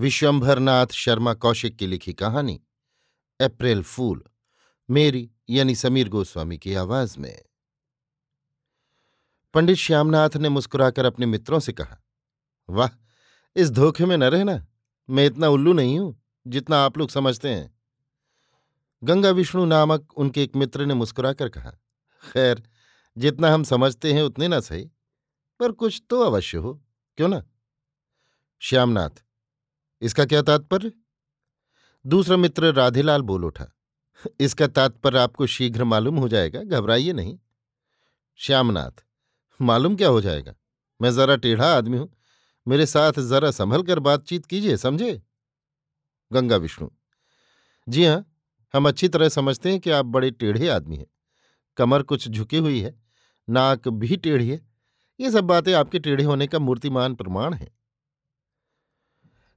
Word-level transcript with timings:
विश्वंभरनाथ 0.00 0.86
शर्मा 0.86 1.34
कौशिक 1.34 1.76
की 1.76 1.86
लिखी 1.86 2.12
कहानी, 2.12 2.60
अप्रैल 3.40 3.82
फूल, 3.82 4.24
मेरी 4.90 5.30
यानी 5.50 5.74
समीर 5.74 6.08
गोस्वामी 6.08 6.58
की 6.58 6.74
आवाज़ 6.74 7.18
में। 7.18 7.42
पंडित 9.54 9.76
श्यामनाथ 9.76 10.36
ने 10.36 10.48
मुस्कुराकर 10.48 11.04
अपने 11.04 11.26
मित्रों 11.26 11.60
से 11.60 11.72
कहा, 11.72 12.04
वाह, 12.70 12.88
इस 13.56 13.70
धोखे 13.70 14.06
में 14.06 14.16
न 14.16 14.24
रहना, 14.24 14.66
मैं 15.10 15.26
इतना 15.26 15.48
उल्लू 15.48 15.72
नहीं 15.72 15.98
हूँ, 15.98 16.22
जितना 16.46 16.78
आप 16.78 16.98
लोग 16.98 17.10
समझते 17.10 17.48
हैं। 17.48 17.78
गंगा 19.04 19.30
विष्णु 19.30 19.64
नामक 19.64 20.12
उनके 20.16 20.42
एक 20.42 20.56
मित्र 20.56 20.86
ने 20.86 20.94
मुस्कुराकर 20.94 21.48
कहा, 21.48 21.70
खैर, 22.32 22.62
जितना 23.18 23.54
हम 23.54 23.64
समझते 23.64 24.12
हैं 24.12 24.22
उतने 24.22 24.48
ना 24.48 24.60
सही, 24.60 24.90
पर 25.60 25.72
कुछ 25.72 26.02
तो 26.10 26.20
अवश्य 26.20 26.58
हो, 26.58 26.84
क्यों 27.16 27.28
ना? 27.28 27.42
श्यामनाथ 28.60 29.24
इसका 30.02 30.24
क्या 30.24 30.42
तात्पर्य? 30.42 30.92
दूसरा 32.04 32.36
मित्र 32.36 32.72
राधेलाल 32.74 33.22
बोल 33.22 33.44
उठा, 33.44 33.66
इसका 34.40 34.66
तात्पर्य 34.68 35.18
आपको 35.18 35.46
शीघ्र 35.46 35.84
मालूम 35.84 36.16
हो 36.16 36.28
जाएगा, 36.28 36.62
घबराइए 36.62 37.12
नहीं। 37.12 37.38
श्यामनाथ, 38.40 39.04
मालूम 39.60 39.96
क्या 39.96 40.08
हो 40.08 40.20
जाएगा? 40.20 40.54
मैं 41.00 41.10
जरा 41.12 41.36
टेढ़ा 41.36 41.72
आदमी 41.74 41.96
हूँ, 41.96 42.10
मेरे 42.66 42.86
साथ 42.86 43.20
जरा 43.20 43.50
संभल 43.50 43.82
कर 43.82 43.98
बातचीत 44.00 44.46
कीजिए, 44.46 44.76
समझे? 44.76 45.20
गंगा 46.30 46.56
विष्णु, 46.56 46.88
जी 47.86 48.04
हाँ 48.04 48.26
हम 48.74 48.88
अच्छी 48.88 49.08
तरह 49.08 49.28
समझते 49.28 49.70
हैं 49.70 49.80
कि 49.80 49.90
आप 49.90 50.06
बड़े 50.06 50.30
टेढ़े 50.30 50.68
आदमी 50.68 50.96
हैं। 50.96 51.06
कमर 51.76 52.02
कुछ 52.02 52.28
झुकी 52.28 52.56
हुई 52.58 52.80
है, 52.80 52.94
नाक 53.48 53.88
भी 53.88 54.16
टेढ़ी 54.16 54.48
है। 54.48 54.60
ये 55.20 55.30
सब 55.30 55.44
बातें 55.44 55.72
आपके 55.74 55.98
टेढ़े 55.98 56.24
होने 56.24 56.46
का 56.46 56.58
मूर्तिमान 56.58 57.14
प्रमाण 57.14 57.54
है। 57.54 57.68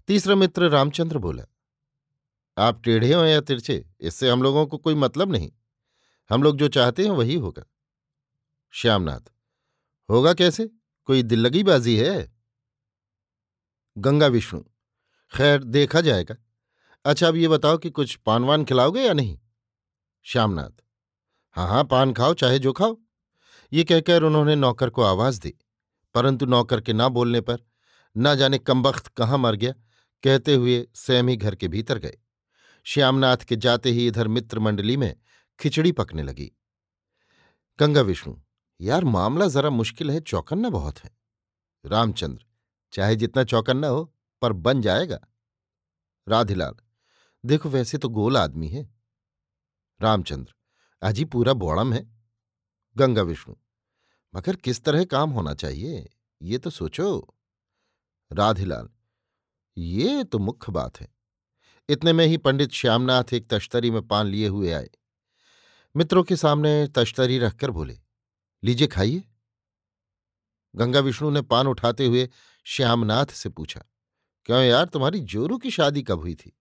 तीसरा 0.10 0.36
मित्र 0.36 0.70
रामचंद्र 0.70 1.18
बोला, 1.18 1.44
आप 2.58 2.82
टेढ़े 2.84 3.14
हो 3.14 3.24
या 3.24 3.42
तिरछे, 3.42 3.84
इससे 4.00 4.30
हम 4.30 4.44
लोगों 4.44 4.66
को 4.68 4.78
कोई 4.78 4.96
मतलब 4.96 5.32
नहीं। 5.32 5.52
हम 6.30 6.44
लोग 6.44 6.58
जो 6.58 6.68
चाहते 6.68 7.04
हैं 7.04 7.12
वही 7.12 7.36
होगा। 7.36 7.64
श्यामनाथ, 8.74 9.32
होगा 10.10 10.34
कैसे? 10.34 10.70
कोई 11.10 11.24
दिल 11.24 11.40
लगी 11.40 11.64
बाजी 11.64 11.96
है? 11.98 12.32
गंगा 13.98 14.28
विष्णु, 14.28 14.62
खैर 15.32 15.64
देखा 15.64 16.02
जाएगा। 16.02 16.36
अच्छा 17.06 17.28
अब 17.28 17.36
ये 17.36 17.48
बताओ 17.48 17.78
कि 17.78 17.90
कुछ 17.90 18.16
पान 18.16 18.44
वान 18.44 18.66
खिलाओगे 18.66 19.02
या 19.02 19.14
नहीं? 19.14 19.38
श्यामनाथ 20.26 20.82
हाँ 21.56 21.68
हाँ 21.68 21.84
पान 21.84 22.14
खाओ, 22.14 22.34
चाहे 22.34 22.60
जो 22.60 22.74
खाओ। 22.74 22.98
ये 23.72 23.84
कहकर 23.84 24.24
उन्होंने 24.24 24.56
नौकर 24.56 24.90
को 24.90 25.02
आवाज़ 25.02 25.40
दी, 25.42 25.54
परंतु 26.16 26.46
नौकर 26.46 26.82
के 26.82 26.94
ना 26.94 27.08
बोलने 27.10 27.42
पर, 27.42 27.58
ना 28.16 28.36
जाने 28.36 28.58
कमबख्त 28.58 29.08
कहाँ 29.08 29.38
मर 29.38 29.56
गया 29.56 29.74
कहते 30.24 30.54
हुए 30.54 30.88
सैमी 30.96 31.36
घर 31.36 31.56
के 31.56 31.68
भीतर 31.68 31.98
गए। 31.98 32.18
श्यामनाथ 32.84 33.38
के 33.38 33.56
जाते 33.56 33.90
ही 33.90 34.08
इधर 34.08 34.28
मित्र 34.28 34.60
मंडली 34.60 34.98
में 34.98 35.16
खिचड़ी 35.60 35.92
पकने 35.92 36.24
लगी। 36.24 36.52
गंगा 37.80 38.02
विष्णु, 38.02 38.36
यार 38.82 39.04
मामला 39.04 39.48
जरा 39.48 39.70
मुश्किल 39.70 40.12
है, 40.12 40.20
चौकन्ना 40.20 40.70
बहुत 40.70 41.00
है। 41.00 41.18
रामचंद्र, 41.86 42.46
चाहे 42.94 43.16
जितना 43.16 43.44
चौकन्ना 43.44 43.88
हो, 43.88 44.16
पर 44.42 44.54
बन 44.54 44.82
जाएगा। 44.82 45.20
राधिलाल, 46.28 46.74
देखो 47.46 47.70
वैसे 47.70 47.98
तो 47.98 48.10
गोल 48.10 48.38
आदमी 48.38 48.68
है। 48.68 48.96
रामचंद्र 50.02 50.54
अजी 51.02 51.26
पूरा 51.26 51.54
बोड़म 51.54 51.94
है। 51.94 52.12
गंगा 52.98 53.22
विष्णु, 53.22 53.56
मगर 54.36 54.56
किस 54.56 54.84
तरह 54.84 55.06
काम 55.06 55.30
होना 55.30 55.54
चाहिए, 55.54 56.10
ये 56.42 56.58
तो 56.58 56.70
सोचो। 56.70 57.36
राधिलाल 58.32 58.90
ये 59.78 60.24
तो 60.24 60.40
मुख्य 60.40 60.72
बात 60.72 61.00
है। 61.02 61.08
इतने 61.90 62.14
में 62.14 62.26
ही 62.26 62.38
पंडित 62.38 62.72
श्यामनाथ 62.72 63.34
एक 63.34 63.48
तश्तरी 63.50 63.92
में 63.92 64.02
पान 64.08 64.28
लिए 64.28 64.48
हुए 64.48 64.72
आए। 64.72 64.90
मित्रों 65.96 66.24
के 66.24 66.36
सामने 66.36 66.88
तश्तरी 66.88 67.38
रखकर 67.40 67.72
बोले, 67.72 68.00
लीजिए 68.64 68.88
खाइए। 68.88 69.24
गंगा 70.74 71.00
विष्णु 71.00 71.30
ने 71.30 71.42
पान 71.42 71.68
उठाते 71.68 72.06
हुए 72.06 72.30
श्यामनाथ 72.66 73.26
से 73.26 73.50
पूछा, 73.50 73.84
क्यों 74.46 74.62
यार, 74.62 74.86
तुम्हारी 74.86 75.20
जोरू 75.20 75.58
की 75.58 75.72
शादी 75.72 76.02
कब 76.04 76.20
हुई 76.20 76.36
थी? 76.36 76.58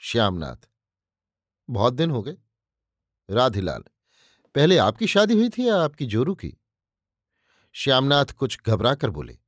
श्यामनाथ, 0.00 0.68
बहुत 1.68 1.94
दिन 1.94 2.10
हो 2.10 2.22
गए। 2.22 2.36
राधिलाल, 3.28 3.84
पहले 4.54 4.76
आपकी 4.78 5.06
शादी 5.06 5.34
हुई 5.34 5.48
थी 5.48 5.68
या 5.68 5.76
आपकी 5.76 6.06
जोरू 6.06 6.34
की? 6.34 6.52
श्यामनाथ 7.74 8.32
कुछ 8.32 8.58
घबरा 8.66 8.94
कर 8.94 9.10
बोले, 9.10 9.38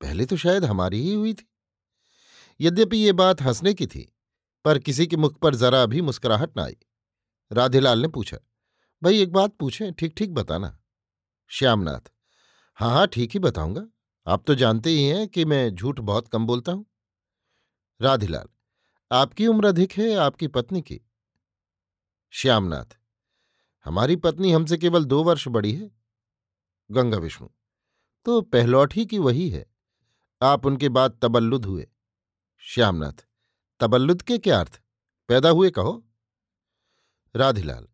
पहले 0.00 0.26
तो 0.26 0.36
शायद 0.36 0.64
हमारी 0.64 1.02
ही 1.02 1.14
हुई 1.14 1.34
थी। 1.34 1.48
यद्यपि 2.60 2.96
ये 2.96 3.12
बात 3.12 3.42
हंसने 3.42 3.72
की 3.74 3.86
थी, 3.86 4.12
पर 4.64 4.78
किसी 4.78 5.06
के 5.06 5.16
मुख 5.16 5.38
पर 5.38 5.54
जरा 5.54 5.84
भी 5.86 6.00
मुस्कुराहट 6.00 6.58
न 6.58 6.60
आई। 6.60 6.76
राधेलाल 7.50 7.98
ने 7.98 8.08
पूछा, 8.08 8.38
भाई, 9.02 9.22
एक 9.22 9.32
बात 9.32 9.54
पूछें 9.56 9.92
ठीक 9.92 10.14
ठीक 10.16 10.34
बताना। 10.34 10.76
श्यामनाथ 11.50 12.10
हाँ 12.78 12.90
हाँ 12.90 13.06
ठीक 13.06 13.32
ही 13.32 13.38
बताऊँगा। 13.38 13.86
आप 14.26 14.44
तो 14.46 14.54
जानते 14.54 14.90
ही 14.90 15.04
हैं 15.04 15.26
कि 15.28 15.44
मैं 15.44 15.68
झूठ 15.70 16.00
बहुत 16.00 16.28
कम 16.28 16.46
बोलता 16.46 16.72
हूँ। 16.72 16.84
राधेलाल, 18.00 18.48
आपकी 19.10 19.46
उम्र 19.46 19.66
अधिक 19.66 19.92
है, 19.92 20.14
आपकी 20.14 20.48
पत्नी 20.48 20.80
की? 20.82 21.00
श्यामनाथ, 22.32 22.96
हमारी 23.86 24.16
पत्नी 24.16 24.50
हमसे 24.52 24.76
केवल 24.76 25.04
दो 25.04 25.22
वर्ष 25.24 25.46
बड़ी 25.48 25.72
है। 25.72 25.90
गंगा 26.90 27.18
विष्णु 27.18 27.48
तो 28.26 28.40
पहलौठी 28.42 29.04
की 29.06 29.18
वही 29.18 29.48
है। 29.50 29.64
आप 30.40 30.66
उनके 30.66 30.88
बाद 30.88 31.18
तबल्लुद 31.22 31.64
हुए। 31.64 31.86
श्यामनाथ, 32.68 33.26
तबल्लुद 33.80 34.22
के 34.22 34.38
क्या 34.38 34.60
अर्थ? 34.60 34.80
पैदा 35.28 35.48
हुए 35.48 35.70
कहो। 35.70 36.06
राधिलाल, 37.36 37.88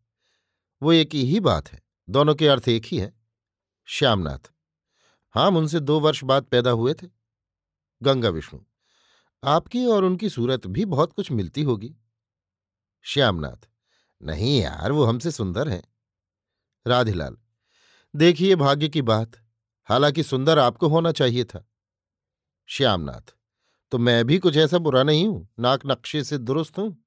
वो 0.82 0.92
एक 0.92 1.14
ही 1.14 1.40
बात 1.40 1.72
है, 1.72 1.82
दोनों 2.08 2.34
के 2.34 2.48
अर्थ 2.48 2.68
एक 2.68 2.84
ही 2.84 2.98
है। 2.98 3.20
श्यामनाथ 3.84 4.52
हम 5.34 5.56
उनसे 5.56 5.80
दो 5.80 6.00
वर्ष 6.00 6.24
बाद 6.24 6.44
पैदा 6.44 6.70
हुए 6.70 6.94
थे। 6.94 7.08
गंगा 8.02 8.28
विष्णु, 8.28 8.60
आपकी 9.44 9.86
और 9.86 10.04
उनकी 10.04 10.28
सूरत 10.28 10.66
भी 10.66 10.84
बहुत 10.84 11.12
कुछ 11.12 11.32
मिलती 11.32 11.62
होगी। 11.62 11.96
श्यामनाथ, 13.02 13.68
नहीं 14.22 14.60
यार, 14.60 14.92
वो 14.92 15.04
हमसे 15.04 15.30
सुंदर 15.30 15.68
हैं। 15.68 15.94
राधिलाल, 16.86 17.36
देखिए 18.16 18.56
भाग्य 18.56 18.88
की 18.88 19.02
बात, 19.02 19.32
हालाँकि 19.84 20.22
सुंदर 20.22 20.58
आपको 20.58 20.88
होना 20.88 21.12
चाहिए 21.12 21.44
था। 21.44 21.68
श्यामनाथ 22.66 23.36
तो 23.92 23.98
मैं 23.98 24.24
भी 24.24 24.38
कुछ 24.38 24.56
ऐसा 24.56 24.78
बुरा 24.78 25.02
नहीं 25.02 25.26
हूँ 25.28 25.48
नाक 25.60 25.80
नक्शे 25.86 26.22
से 26.24 26.36
दुरुस्त 26.38 26.78
हूँ। 26.78 27.04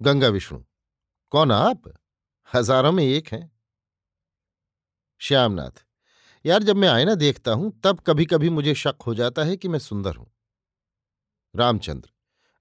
गंगा 0.00 0.28
विष्णु, 0.28 0.58
कौन 1.32 1.52
आप? 1.52 1.82
हज़ारों 2.54 2.92
में 2.92 3.04
एक 3.04 3.28
हैं। 3.28 3.50
श्यामनाथ, 5.20 5.84
यार 6.44 6.62
जब 6.62 6.76
मैं 6.76 6.88
आईना 6.88 7.14
देखता 7.14 7.52
हूँ, 7.52 7.70
तब 7.84 8.00
कभी 8.00 8.26
कभी 8.26 8.50
मुझे 8.50 8.74
शक 8.74 9.02
हो 9.06 9.14
जाता 9.14 9.44
है 9.44 9.56
कि 9.56 9.68
मैं 9.68 9.78
सुंदर 9.78 10.16
हूँ। 10.16 10.30
रामचंद्र, 11.54 12.10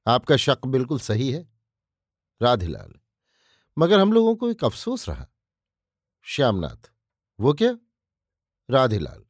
आपका 0.07 0.37
शक 0.37 0.65
बिल्कुल 0.65 0.99
सही 0.99 1.31
है। 1.31 1.47
राधिलाल, 2.41 2.93
मगर 3.77 3.99
हम 3.99 4.13
लोगों 4.13 4.35
को 4.35 4.49
एक 4.49 4.63
अफसोस 4.65 5.09
रहा। 5.09 5.27
श्यामनाथ, 6.25 6.91
वो 7.39 7.53
क्या? 7.53 7.75
राधिलाल, 8.69 9.23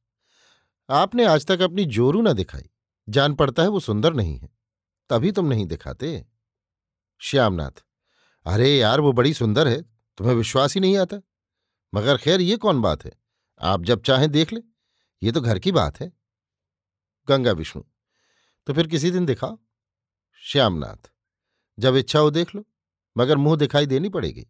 आपने 0.90 1.26
आज 1.26 1.46
तक 1.46 1.62
अपनी 1.62 1.86
जोरू 1.86 2.22
ना 2.22 2.34
दिखाई। 2.34 2.70
जान 3.08 3.34
पड़ता 3.36 3.64
है 3.64 3.70
वो 3.70 3.80
सुंदर 3.80 4.14
नहीं 4.14 4.38
है, 4.38 4.50
तभी 5.10 5.32
तुम 5.32 5.46
नहीं 5.46 5.66
दिखाते। 5.66 6.26
श्यामनाथ, 7.22 7.84
अरे 8.46 8.70
यार, 8.78 9.00
वो 9.00 9.12
बड़ी 9.14 9.34
सुंदर 9.34 9.68
है, 9.68 9.82
तुम्हें 10.18 10.36
विश्वास 10.36 10.74
ही 10.74 10.82
नहीं 10.82 10.98
आता। 10.98 11.22
मगर 11.94 12.18
खैर, 12.18 12.42
ये 12.42 12.58
कौन 12.58 12.82
बात 12.82 13.06
है? 13.06 13.12
आप 13.62 13.84
जब 13.84 14.02
चाहें 14.02 14.30
देख 14.32 14.54
ले, 14.54 14.62
ये 15.24 15.32
तो 15.32 15.42
घर 15.42 15.60
की 15.60 15.72
बात 15.72 16.00
है। 16.00 16.12
गंगा 17.28 17.52
विष्णु 17.52 17.84
तो 18.68 18.74
फिर 18.74 18.88
किसी 18.88 19.12
दिन 19.12 19.26
दिखाओ। 19.26 19.58
श्यामनाथ, 20.44 21.12
जब 21.80 21.96
इच्छा 21.96 22.20
हो 22.20 22.32
देख 22.32 22.56
लो, 22.56 22.66
मगर 23.18 23.38
मुँह 23.38 23.58
दिखाई 23.58 23.86
देनी 23.86 24.10
पड़ेगी। 24.10 24.48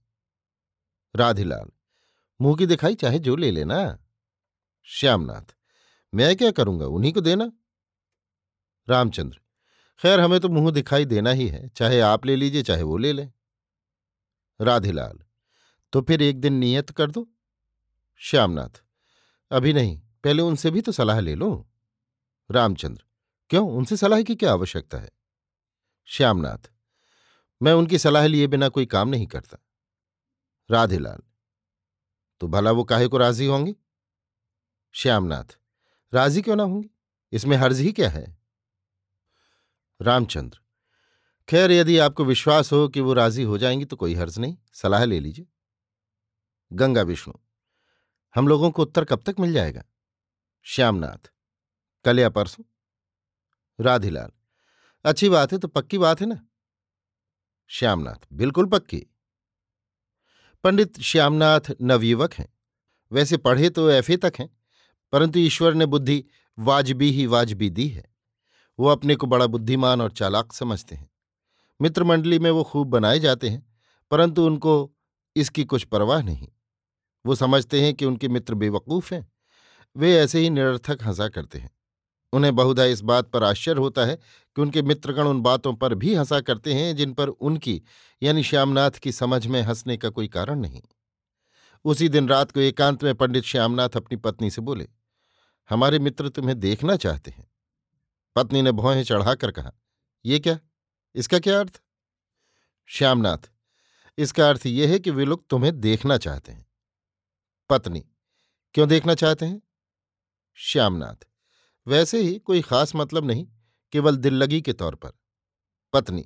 राधिलाल, 1.16 1.72
मुँह 2.42 2.58
की 2.58 2.66
दिखाई 2.66 2.96
चाहे 2.96 3.20
जो 3.20 3.36
ले 3.36 3.52
लेना। 3.52 3.98
श्यामनाथ, 4.88 5.56
मैं 6.14 6.36
क्या 6.36 6.52
करूँगा? 6.52 6.86
उन्हीं 6.86 7.14
को 7.14 7.22
देना? 7.22 7.52
रामचंद्र, 8.88 9.40
खैर 10.00 10.20
हमें 10.20 10.40
तो 10.40 10.50
मुँह 10.50 10.72
दिखाई 10.72 11.06
देना 11.06 11.32
ही 11.32 11.48
है, 11.48 11.68
चाहे 11.68 12.00
आप 12.00 12.26
ले 12.26 12.36
लीजिए, 12.36 12.64
चाहे 12.64 12.84
वो 12.84 12.98
ले 12.98 13.14
लें। 13.14 13.32
राधेलाल 14.60 15.20
तो 15.94 16.02
फिर 16.02 16.22
एक 16.22 16.40
दिन 16.42 16.54
नियत 16.54 16.90
कर 16.90 17.12
दो। 17.12 17.28
श्यामनाथ, 18.22 18.82
अभी 19.52 19.74
नहीं, 19.74 19.98
पहले 20.24 20.42
उनसे 20.42 20.72
भी 20.72 20.82
तो 20.82 20.92
सलाह 20.92 21.20
ले 21.20 21.36
लो। 21.36 21.70
रामचंद्र, 22.50 23.04
क्यों, 23.50 23.70
उनसे 23.70 23.98
सलाह 23.98 24.22
की 24.22 24.36
क्या 24.36 24.52
आवश्यकता 24.52 24.98
है? 24.98 25.10
श्यामनाथ, 26.08 26.72
मैं 27.62 27.74
उनकी 27.74 27.98
सलाह 27.98 28.26
लिए 28.26 28.48
बिना 28.48 28.70
कोई 28.70 28.86
काम 28.86 29.10
नहीं 29.10 29.28
करता। 29.28 29.58
राधेलाल 30.70 31.22
तो 32.42 32.48
भला 32.48 32.72
वो 32.72 32.84
काहे 32.84 33.08
को 33.08 33.18
राज़ी 33.18 33.46
होंगी? 33.46 33.76
श्यामनाथ, 34.96 35.58
राज़ी 36.14 36.42
क्यों 36.42 36.56
ना 36.56 36.64
होंगी? 36.64 36.90
इसमें 37.32 37.58
हर्ज 37.58 37.80
ही 37.80 37.92
क्या 37.92 38.10
है? 38.10 38.43
रामचंद्र। 40.04 40.60
खैर, 41.50 41.72
यदि 41.72 41.98
आपको 41.98 42.26
विश्वास 42.26 42.72
हो 42.72 42.88
कि 42.88 43.00
वो 43.00 43.14
राज़ी 43.14 43.44
हो 43.44 43.58
जाएँगी 43.58 43.86
तो 43.86 43.96
कोई 43.96 44.14
हर्ज 44.14 44.40
नहीं, 44.40 44.58
सलाह 44.74 45.06
ले 45.06 45.20
लीजिए। 45.20 45.48
गंगा 46.72 47.02
विष्णु, 47.02 47.34
हम 48.36 48.48
लोगों 48.48 48.72
को 48.72 48.82
उत्तर 48.82 49.06
कब 49.06 49.24
तक 49.26 49.36
मिल 49.40 49.54
जाएगा? 49.54 49.84
श्यामनाथ, 50.66 51.32
कल 52.06 52.20
या 52.20 52.30
परसों? 52.30 52.64
राधिलाल, 53.80 54.32
अच्छी 55.06 55.30
बात 55.30 55.52
है 55.52 55.58
तो 55.58 55.68
पक्की 55.68 55.98
बात 55.98 56.22
है 56.22 56.28
ना? 56.28 56.40
श्यामनाथ, 57.70 58.28
बिल्कुल 58.34 58.66
पक्की। 58.66 59.06
पंडित 60.64 61.00
श्यामनाथ 61.00 61.72
नवयुवक 61.82 62.34
हैं। 62.34 62.48
वैसे 63.12 63.38
पढ़े 63.38 63.70
तो 63.70 63.90
एफए 63.90 64.18
तक 64.18 64.34
हैं, 64.40 64.50
परंतु 65.14 65.40
ईश्वर 65.40 65.74
ने 65.74 65.86
बुद्धि 65.86 66.24
वाजबी 66.60 67.12
ही 67.12 67.26
वाजबी 67.26 67.70
दी 67.70 67.88
है। 67.88 68.13
वो 68.80 68.88
अपने 68.88 69.16
को 69.16 69.28
बड़ा 69.28 69.48
बुद्धिमान 69.48 70.02
और 70.02 70.12
चालाक 70.12 70.54
समझते 70.54 70.96
हैं। 70.96 71.10
मित्रमंडली 71.82 72.40
में 72.40 72.52
वो 72.52 72.64
खूब 72.64 72.88
बनाए 72.88 73.20
जाते 73.20 73.50
हैं, 73.50 73.74
परंतु 74.12 74.46
उनको 74.46 74.94
इसकी 75.36 75.66
कुछ 75.66 75.84
परवाह 75.84 76.22
नहीं। 76.22 76.48
वो 77.26 77.36
समझते 77.36 77.82
हैं 77.82 77.94
कि 77.94 78.06
उनके 78.06 78.28
मित्र 78.28 78.54
बेवकूफ़ 78.54 79.14
हैं। 79.14 79.32
वे 79.98 80.16
ऐसे 80.18 80.40
ही 80.40 80.50
निरर्थक 80.50 80.98
हंसा 81.04 81.30
करते 81.30 81.60
हैं। 81.60 81.72
उन्हें 82.34 82.56
बहुधा 82.56 82.84
इस 82.84 83.02
बात 83.02 83.30
पर 83.30 83.44
आश्चर्य 83.44 83.80
होता 83.80 84.06
है 84.06 84.16
कि 84.56 84.62
उनके 84.62 84.82
मित्रगण 84.82 85.28
उन 85.28 85.42
बातों 85.42 85.74
पर 85.74 85.96
भी 85.96 86.16
हंसा 86.16 86.40
करते 86.40 86.74
हैं 86.74 86.96
जिन 86.96 87.14
पर 87.14 87.28
उनकी, 87.28 87.82
यानी 88.24 88.44
श्यामनाथ 88.44 88.92
की 88.92 89.12
समझ 89.12 89.48
में 89.48 89.62
हंसने 89.62 89.98
का 89.98 90.10
कोई 90.10 90.28
कारण 90.28 90.60
नहीं। 90.60 90.82
उसी 91.86 92.10
दिन 92.10 92.30
रात 92.30 92.52
को 92.52 92.60
एकांत 92.60 93.04
में 93.04 93.16
पंडित 93.16 93.44
श्यामनाथ 93.44 93.90
अपनी 93.90 94.18
पत्नी 94.18 94.50
से 94.50 94.62
बोले, 94.62 94.88
हमारे 95.70 96.00
मित्र 96.00 96.30
तुम्हें 96.30 96.60
देखना 96.60 96.96
चाहते 96.96 97.32
हैं। 97.32 97.53
पत्नी 98.36 98.62
ने 98.62 98.72
भौहें 98.72 99.04
चढ़ाकर 99.04 99.52
कहा, 99.52 99.72
ये 100.26 100.40
क्या? 100.40 100.60
इसका 101.16 101.40
क्या 101.40 101.60
अर्थ? 101.60 101.82
श्यामनाथ, 102.90 103.50
इसका 104.18 104.50
अर्थ 104.50 104.66
यह 104.66 104.92
है 104.92 105.00
कि 105.00 105.12
वे 105.12 105.26
लोग 105.26 105.48
तुम्हें 105.50 105.80
देखना 105.80 106.18
चाहते 106.18 106.52
हैं। 106.52 106.66
पत्नी, 107.70 108.00
क्यों 108.76 108.88
देखना 108.90 109.16
चाहते 109.16 109.46
हैं? 109.46 109.62
श्यामनाथ, 110.58 111.26
वैसे 111.88 112.22
ही 112.22 112.38
कोई 112.40 112.62
खास 112.62 112.96
मतलब 112.96 113.26
नहीं, 113.26 113.48
केवल 113.94 114.18
दिल 114.18 114.34
लगी 114.34 114.62
के 114.62 114.74
तौर 114.74 114.96
पर। 114.96 115.12
पत्नी, 115.94 116.26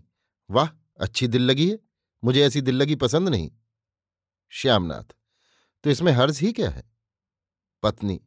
वाह, 0.50 0.70
अच्छी 1.00 1.28
दिल 1.28 1.42
लगी 1.42 1.70
है, 1.70 1.80
मुझे 2.24 2.46
ऐसी 2.46 2.62
दिल 2.62 2.76
लगी 2.76 2.96
पसंद 2.96 3.30
नहीं। 3.30 3.52
श्यामनाथ 4.52 5.16
तो 5.84 5.90
इसमें 5.90 6.12
हर्ज 6.12 6.40
ही 6.40 6.52
क्या 6.54 6.70
है? 6.70 6.84
पत्नी, 7.84 8.20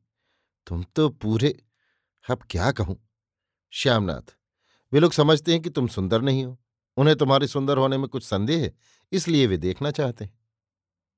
तुम 0.66 0.82
तो 0.96 1.08
पूरे, 1.10 1.48
अब 2.24 2.42
क्या 2.50 2.70
कहूँ? 2.72 2.96
श्यामनाथ, 3.72 4.36
वे 4.92 5.00
लोग 5.00 5.12
समझते 5.12 5.52
हैं 5.52 5.60
कि 5.62 5.70
तुम 5.70 5.88
सुंदर 5.88 6.22
नहीं 6.22 6.44
हो, 6.44 6.58
उन्हें 6.96 7.16
तुम्हारे 7.16 7.46
सुंदर 7.46 7.78
होने 7.78 7.98
में 7.98 8.08
कुछ 8.08 8.24
संदेह 8.24 8.62
है, 8.62 8.72
इसलिए 9.12 9.46
वे 9.46 9.56
देखना 9.56 9.90
चाहते 9.90 10.24
हैं। 10.24 10.38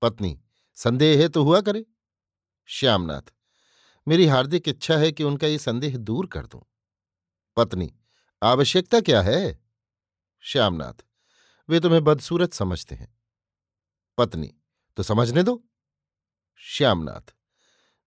पत्नी, 0.02 0.40
संदेह 0.74 1.20
है 1.20 1.28
तो 1.28 1.42
हुआ 1.44 1.60
करे। 1.60 1.84
श्यामनाथ, 2.68 3.32
मेरी 4.06 4.26
हार्दिक 4.26 4.68
इच्छा 4.68 4.96
है 4.96 5.10
कि 5.12 5.24
उनका 5.24 5.46
ये 5.46 5.58
संदेह 5.58 5.96
दूर 5.96 6.26
कर 6.26 6.46
दूँ। 6.46 6.62
पत्नी, 7.56 7.92
आवश्यकता 8.42 9.00
क्या 9.00 9.22
है? 9.22 9.58
श्यामनाथ, 10.42 11.04
वे 11.68 11.80
तुम्हें 11.80 12.02
बदसूरत 12.04 12.52
समझते 12.52 12.94
हैं। 12.94 13.14
पत्नी 14.18 14.54
तो 14.96 15.02
समझने 15.02 15.42
दो। 15.42 15.62
श्यामनाथ, 16.60 17.34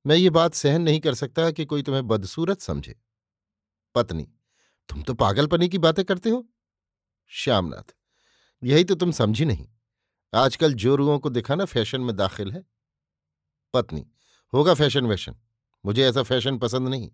मैं 0.06 0.15
ये 0.15 0.30
बात 0.30 0.53
सहन 0.53 0.81
नहीं 0.81 1.00
कर 1.00 1.13
सकता 1.13 1.50
कि 1.51 1.65
कोई 1.65 1.83
तुम्हें 1.83 2.07
बदसूरत 2.07 2.62
समझे। 2.62 3.00
पत्नी, 3.95 4.27
तुम 4.89 5.01
तो 5.01 5.13
पागलपनी 5.13 5.69
की 5.69 5.77
बातें 5.77 6.03
करते 6.06 6.30
हो? 6.30 6.45
श्यामनाथ, 7.31 7.94
यही 8.63 8.83
तो 8.83 8.95
तुम 8.95 9.12
समझी 9.12 9.45
नहीं। 9.45 9.68
आजकल 10.33 10.74
जोरुओं 10.74 11.19
को 11.19 11.30
दिखाना 11.30 11.65
फ़ैशन 11.65 12.01
में 12.01 12.15
दाखिल 12.15 12.51
है। 12.51 12.63
पत्नी, 13.74 14.06
होगा 14.53 14.74
फ़ैशन 14.74 15.06
वैशन, 15.06 15.36
मुझे 15.86 16.07
ऐसा 16.07 16.24
फ़ैशन 16.24 16.57
पसंद 16.57 16.88
नहीं। 16.88 17.12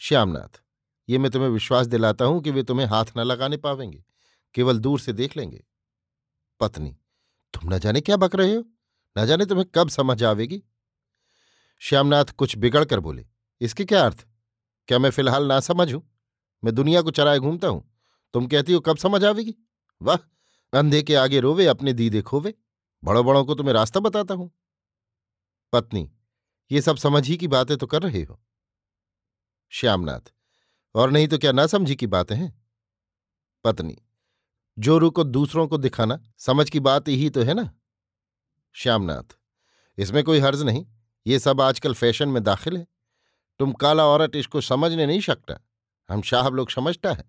श्यामनाथ, 0.00 0.60
ये 1.08 1.18
मैं 1.18 1.30
तुम्हें 1.30 1.48
विश्वास 1.50 1.86
दिलाता 1.86 2.24
हूँ 2.24 2.42
कि 2.42 2.50
वे 2.50 2.62
तुम्हें 2.62 2.86
हाथ 2.86 3.04
न 3.16 3.20
लगाने 3.20 3.56
पावेंगे, 3.56 4.04
केवल 4.54 4.78
दूर 4.78 5.00
से 5.00 5.12
देख 5.12 5.36
लेंगे। 5.36 5.64
पत्नी, 6.60 6.96
तुम 7.54 7.74
न 7.74 7.78
जाने 7.78 8.00
क्या 8.00 8.16
बक 8.16 8.34
रहे 8.34 8.54
हो? 8.54 8.64
न 9.16 9.26
जाने 9.26 9.46
तुम्हें 9.46 9.66
कब 9.74 9.88
समझ 9.88 10.22
आवेगी? 10.24 10.62
श्यामनाथ 11.82 12.24
कुछ 12.24 12.56
बिगड़ 12.56 12.84
कर 12.84 13.00
बोले, 13.00 13.26
इसके 13.60 13.84
क्या 13.84 14.04
अर्थ? 14.04 14.26
क्या 14.88 14.98
मैं 14.98 15.10
फ़िलहाल 15.10 15.46
ना 15.46 15.60
समझूं 15.60 16.00
मैं 16.62 16.74
दुनिया 16.74 17.02
को 17.02 17.10
चराए 17.10 17.38
घूमता 17.38 17.68
हूँ। 17.68 17.82
तुम 18.34 18.46
कहती 18.46 18.72
हो, 18.72 18.80
कब 18.80 18.96
समझ 18.96 19.24
आवेगी? 19.24 19.54
वाह! 20.00 20.16
अंधे 20.72 21.02
के 21.02 21.14
आगे 21.14 21.40
रोवे, 21.40 21.66
अपने 21.66 21.92
दीदे 21.92 22.22
खोवे। 22.22 22.54
बड़ों 23.02 23.24
बड़ों 23.26 23.44
को 23.44 23.54
तुम्हें 23.54 23.74
रास्ता 23.74 24.00
बताता 24.00 24.34
हूँ। 24.34 24.50
पत्नी, 25.72 26.10
ये 26.70 26.80
सब 26.80 26.96
समझ 26.96 27.26
ही 27.28 27.36
की 27.36 27.48
बातें 27.48 27.76
तो 27.76 27.86
कर 27.86 28.02
रहे 28.02 28.22
हो। 28.22 28.40
श्यामनाथ, 29.72 30.32
और 30.94 31.10
नहीं 31.10 31.28
तो 31.28 31.38
क्या 31.38 31.52
ना 31.52 31.66
समझी 31.66 31.96
की 31.96 32.06
बातें 32.06 32.36
हैं? 32.36 32.52
पत्नी 33.64 33.96
जोरू 34.78 35.10
को 35.10 35.24
दूसरों 35.24 35.68
को 35.68 35.78
दिखाना, 35.78 36.18
समझ 36.38 36.70
की 36.70 36.80
बात 36.80 37.08
ही 37.08 37.30
तो 37.30 37.42
है 37.42 37.54
ना? 37.54 37.70
श्यामनाथ, 38.74 39.36
इसमें 39.98 40.22
कोई 40.24 40.38
हर्ज 40.38 40.62
नहीं, 40.62 40.86
ये 41.26 41.38
सब 41.38 41.60
आजकल 41.60 41.94
फ़ैशन 41.94 42.28
में 42.28 42.42
दाखिल 42.42 42.76
है। 42.76 42.86
तुम 43.58 43.72
काला 43.72 44.04
औरत 44.06 44.36
इसको 44.36 44.60
समझने 44.60 45.06
नहीं 45.06 45.20
सकता 45.20 45.60
हम 46.10 46.22
शाह 46.22 46.48
लोग 46.48 46.70
समझता 46.70 47.12
है। 47.12 47.24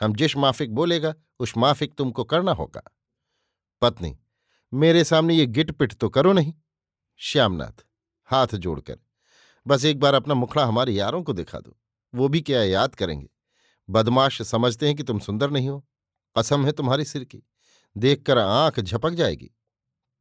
हम 0.00 0.14
जिस 0.14 0.36
माफिक 0.36 0.74
बोलेगा, 0.74 1.14
उस 1.38 1.56
माफिक 1.56 1.94
तुमको 1.94 2.24
करना 2.24 2.52
होगा। 2.52 2.82
पत्नी, 3.82 4.18
मेरे 4.74 5.04
सामने 5.04 5.34
ये 5.34 5.46
गिट 5.46 5.70
पिट 5.70 5.94
तो 5.94 6.08
करो 6.08 6.32
नहीं। 6.32 6.54
श्यामनाथ, 7.16 7.84
हाथ 8.24 8.46
जोड़कर, 8.46 8.98
बस 9.66 9.84
एक 9.84 10.00
बार 10.00 10.14
अपना 10.14 10.34
मुखड़ा 10.34 10.64
हमारे 10.64 10.92
यारों 10.92 11.22
को 11.22 11.32
दिखा 11.32 11.58
दो। 11.58 11.76
वो 12.14 12.28
भी 12.28 12.40
क्या 12.40 12.62
याद 12.62 12.94
करेंगे? 12.94 13.28
बदमाश 13.90 14.42
समझते 14.42 14.86
हैं 14.86 14.96
कि 14.96 15.02
तुम 15.02 15.18
सुंदर 15.18 15.50
नहीं 15.50 15.68
हो। 15.68 15.86
कसम 16.38 16.66
है 16.66 16.72
तुम्हारी 16.72 17.04
सिर 17.04 17.24
की। 17.24 17.42
देखकर 17.96 18.38
आँख 18.38 18.80
झपक 18.80 19.10
जाएगी। 19.10 19.50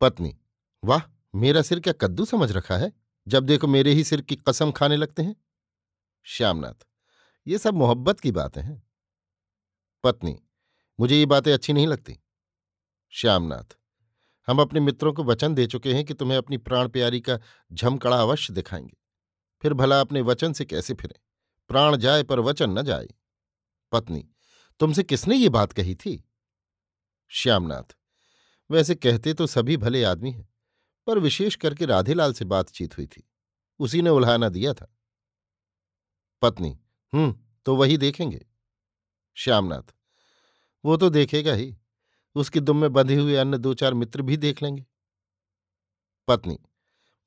पत्नी, 0.02 0.38
वाह, 0.84 1.02
मेरा 1.36 1.62
सिर 1.62 1.80
क्या 1.80 1.94
कद्दू 1.94 2.26
समझ 2.26 2.52
रखा 2.52 2.78
है? 2.78 2.92
जब 3.28 3.44
देखो 3.44 3.68
मेरे 3.68 3.92
ही 3.92 4.04
सिर 4.04 4.22
की 4.22 4.36
कसम 4.36 4.72
खाने 4.72 4.96
लगते 4.96 5.24
हैं। 5.24 5.36
श्यामनाथ, 6.24 6.88
ये 7.48 7.58
सब 7.58 7.74
मोहब्बत 7.74 8.20
की 8.20 8.32
बातें 8.32 8.62
हैं। 8.62 8.84
पत्नी, 10.04 10.40
मुझे 11.00 11.16
ये 11.16 11.26
बातें 11.26 11.54
अच्छी 11.54 11.74
नहीं 11.74 11.88
लगती। 11.88 12.20
श्यामनाथ, 13.10 13.78
हम 14.48 14.60
अपने 14.60 14.80
मित्रों 14.80 15.14
को 15.14 15.24
वचन 15.24 15.56
दे 15.56 15.68
चुके 15.68 15.94
हैं 15.94 16.06
कि 16.06 16.14
तुम्हें 16.14 16.38
अपनी 16.38 16.58
प्राण 16.58 16.90
प्यारी 16.90 17.22
का 17.22 17.40
झमकड़ा 17.74 18.22
अवश्य 18.22 18.54
दिखाएँगे। 18.54 18.98
फिर 19.62 19.74
भला 19.74 20.02
अपने 20.02 20.22
वचन 20.22 20.54
से 20.54 20.66
कैसे 20.66 20.94
फिरें? 20.94 21.20
प्राण 21.68 21.98
जाए 21.98 22.24
पर 22.24 22.40
वचन 22.40 22.70
न 22.70 22.82
जाए। 22.82 23.08
पत्नी, 23.92 24.30
तुमसे 24.80 25.04
किसने 25.04 25.36
ये 25.36 25.50
बात 25.50 25.74
कही 25.74 25.96
थी? 25.96 26.30
श्यामनाथ, 27.28 27.96
वैसे 28.72 28.96
कहते 28.96 29.34
तो 29.34 29.48
सभी 29.48 29.78
भले 29.78 30.04
आदमी 30.04 30.32
हैं। 30.32 30.53
पर 31.08 31.20
विशेष 31.20 31.56
करके 31.56 31.86
राधेलाल 31.86 32.34
से 32.34 32.46
बातचीत 32.46 32.98
हुई 32.98 33.08
थी। 33.08 33.30
उसी 33.80 34.02
ने 34.02 34.10
उल्हाना 34.10 34.50
दिया 34.50 34.74
था। 34.74 34.96
पत्नी 36.42 36.80
हम्म 37.14 37.36
तो 37.66 37.76
वही 37.76 37.98
देखेंगे। 37.98 38.46
श्यामनाथ, 39.34 39.94
वो 40.86 40.98
तो 40.98 41.10
देखेगा 41.10 41.54
ही। 41.54 41.78
उसकी 42.36 42.60
दुम 42.60 42.78
में 42.78 42.94
बंधे 42.94 43.16
हुए 43.16 43.36
अन्य 43.36 43.58
दो 43.58 43.74
चार 43.74 43.94
मित्र 43.94 44.22
भी 44.22 44.38
देख 44.38 44.64
लेंगे। 44.64 44.86
पत्नी, 46.28 46.60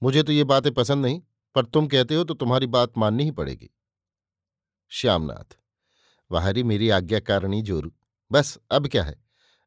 मुझे 0.03 0.23
तो 0.23 0.33
ये 0.33 0.45
बातें 0.45 0.75
पसंद 0.75 1.07
नहीं, 1.07 1.23
पर 1.55 1.65
तुम 1.65 1.89
कहते 1.89 2.15
हो 2.15 2.25
तो 2.25 2.35
तुम्हारी 2.35 2.67
बात 2.67 2.99
माननी 2.99 3.25
ही 3.25 3.31
पड़ेगी। 3.31 3.71
श्यामनाथ 4.89 5.57
वाहरी 6.31 6.63
मेरी 6.63 6.91
आज्ञाकारिणी 6.91 7.63
जोरू। 7.63 7.93
बस, 8.33 8.59
अब 8.71 8.89
क्या 8.89 9.05
है? 9.05 9.25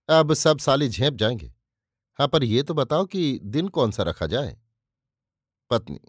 अब 0.09 0.33
सब 0.33 0.59
साले 0.59 0.89
झेप 0.89 1.13
जाएँगे। 1.13 1.53
हाँ 2.19 2.27
पर 2.27 2.43
यह 2.43 2.63
तो 2.63 2.73
बताओ 2.73 3.05
कि 3.05 3.39
दिन 3.43 3.67
कौन 3.67 3.91
सा 3.91 4.03
रखा 4.03 4.25
जाए? 4.25 4.57
पत्नी, 5.71 5.99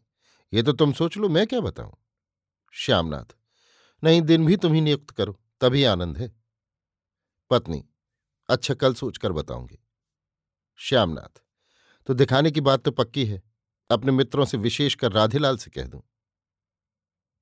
ये 0.53 0.63
तो 0.63 0.73
तुम 0.73 0.93
सोच 0.93 1.17
लो, 1.17 1.29
मैं 1.29 1.47
क्या 1.47 1.61
बताऊँ? 1.61 1.93
श्यामनाथ, 2.73 3.35
नहीं, 4.03 4.23
दिन 4.23 4.47
भी 4.47 4.57
तुम 4.57 4.73
ही 4.73 4.81
नियुक्त 4.81 5.11
करो, 5.11 5.39
तभी 5.61 5.85
आनंद 5.85 6.19
है। 6.19 6.31
पत्नी 7.51 7.85
अच्छा 8.49 8.75
कल 8.75 8.95
सोचकर 8.95 9.33
बताऊँगी। 9.33 9.79
श्यामनाथ 10.79 11.43
तो 12.09 12.15
दिखाने 12.15 12.51
की 12.51 12.61
बात 12.61 12.85
तो 12.85 12.91
पक्की 12.91 13.25
है, 13.27 13.43
अपने 13.91 14.13
मित्रों 14.13 14.45
से 14.45 14.59
विशेषकर 14.59 15.13
राधेलाल 15.13 15.57
से 15.57 15.71
कह 15.71 15.85
दूँ। 15.85 16.03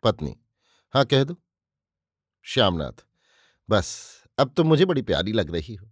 पत्नी 0.03 0.37
हाँ 0.95 1.05
कह 1.05 1.25
दो? 1.25 1.37
श्यामनाथ, 2.47 3.05
बस, 3.69 4.25
अब 4.39 4.53
तो 4.57 4.65
मुझे 4.65 4.85
बड़ी 4.85 5.03
प्यारी 5.03 5.33
लग 5.33 5.51
रही 5.51 5.75
हो। 5.75 5.91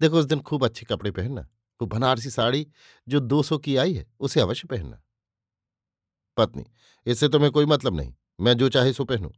देखो, 0.00 0.18
उस 0.18 0.24
दिन 0.24 0.40
खूब 0.40 0.64
अच्छे 0.64 0.86
कपड़े 0.86 1.10
पहनना। 1.10 1.46
वो 1.80 1.86
बनारसी 1.86 2.30
साड़ी 2.30 2.66
जो 3.08 3.20
दो 3.20 3.42
सौ 3.42 3.58
की 3.58 3.76
आई 3.76 3.94
है, 3.94 4.06
उसे 4.20 4.40
अवश्य 4.40 4.68
पहनना। 4.68 5.02
पत्नी, 6.36 6.64
इससे 7.06 7.28
तुम्हें 7.28 7.52
कोई 7.52 7.66
मतलब 7.66 7.96
नहीं, 7.96 8.14
मैं 8.40 8.56
जो 8.56 8.68
चाहे 8.68 8.92
सो 8.92 9.04
पहनूं। 9.04 9.30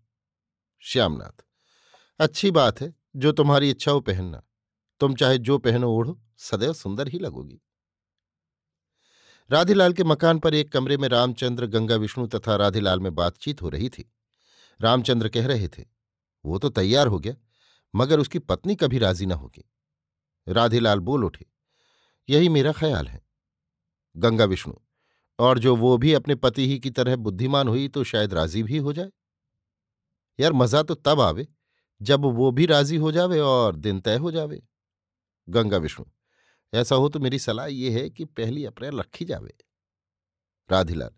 श्यामनाथ, 0.80 1.44
अच्छी 2.20 2.50
बात 2.50 2.80
है, 2.80 2.94
जो 3.16 3.32
तुम्हारी 3.32 3.70
इच्छा 3.70 3.92
हो 3.92 4.00
पहनना। 4.00 4.42
तुम 5.00 5.14
चाहे 5.14 5.38
जो 5.38 5.58
पहनो 5.58 5.92
ओढ़ो, 5.92 6.20
सदैव 6.38 6.72
सुंदर 6.72 7.08
ही 7.08 7.18
लगोगी। 7.18 7.60
राधेलाल 9.50 9.92
के 9.92 10.04
मकान 10.04 10.38
पर 10.38 10.54
एक 10.54 10.72
कमरे 10.72 10.96
में 10.96 11.08
रामचंद्र, 11.08 11.66
गंगा 11.66 11.96
विष्णु 11.96 12.26
तथा 12.26 12.56
राधेलाल 12.56 13.00
में 13.00 13.14
बातचीत 13.14 13.62
हो 13.62 13.68
रही 13.68 13.88
थी। 13.88 14.12
रामचंद्र 14.80 15.28
कह 15.28 15.46
रहे 15.46 15.68
थे, 15.68 15.84
वो 16.44 16.58
तो 16.58 16.68
तैयार 16.68 17.06
हो 17.06 17.18
गया, 17.18 17.34
मगर 17.94 18.20
उसकी 18.20 18.38
पत्नी 18.38 18.76
कभी 18.76 18.98
राज़ी 18.98 19.26
न 19.26 19.32
होगी। 19.32 19.70
राधेलाल 20.48 20.98
बोल 20.98 21.24
उठे 21.24 21.46
यही 22.28 22.48
मेरा 22.48 22.72
ख्याल 22.72 23.08
है। 23.08 23.20
गंगा 24.16 24.44
विष्णु, 24.44 24.74
और 25.38 25.58
जो 25.58 25.74
वो 25.76 25.96
भी 25.98 26.12
अपने 26.12 26.34
पति 26.34 26.66
ही 26.68 26.78
की 26.78 26.90
तरह 26.90 27.16
बुद्धिमान 27.16 27.68
हुई 27.68 27.88
तो 27.88 28.04
शायद 28.04 28.34
राज़ी 28.34 28.62
भी 28.62 28.78
हो 28.78 28.92
जाए। 28.92 29.10
यार 30.38 30.52
मज़ा 30.52 30.82
तो 30.82 30.94
तब 30.94 31.20
आवे, 31.20 31.46
जब 32.00 32.24
वो 32.24 32.50
भी 32.50 32.66
राज़ी 32.66 32.96
हो 32.96 33.12
जावे 33.12 33.38
और 33.40 33.76
दिन 33.76 34.00
तय 34.00 34.16
हो 34.16 34.30
जावे। 34.30 34.62
गंगा 35.48 35.76
विष्णु, 35.76 36.06
ऐसा 36.72 36.94
हो 36.94 37.08
तो 37.08 37.20
मेरी 37.20 37.38
सलाह 37.38 37.66
ये 37.66 37.90
है 37.92 38.08
कि 38.10 38.24
पहली 38.24 38.64
अप्रैल 38.64 38.98
रखी 38.98 39.24
जावे। 39.24 39.54
राधिलाल, 40.70 41.10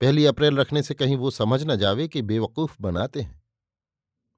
पहली 0.00 0.24
अप्रैल 0.26 0.56
रखने 0.56 0.82
से 0.82 0.94
कहीं 0.94 1.16
वो 1.16 1.30
समझ 1.30 1.62
न 1.64 1.76
जावे 1.76 2.08
कि 2.08 2.22
बेवकूफ़ 2.22 2.76
बनाते 2.80 3.22
हैं। 3.22 3.42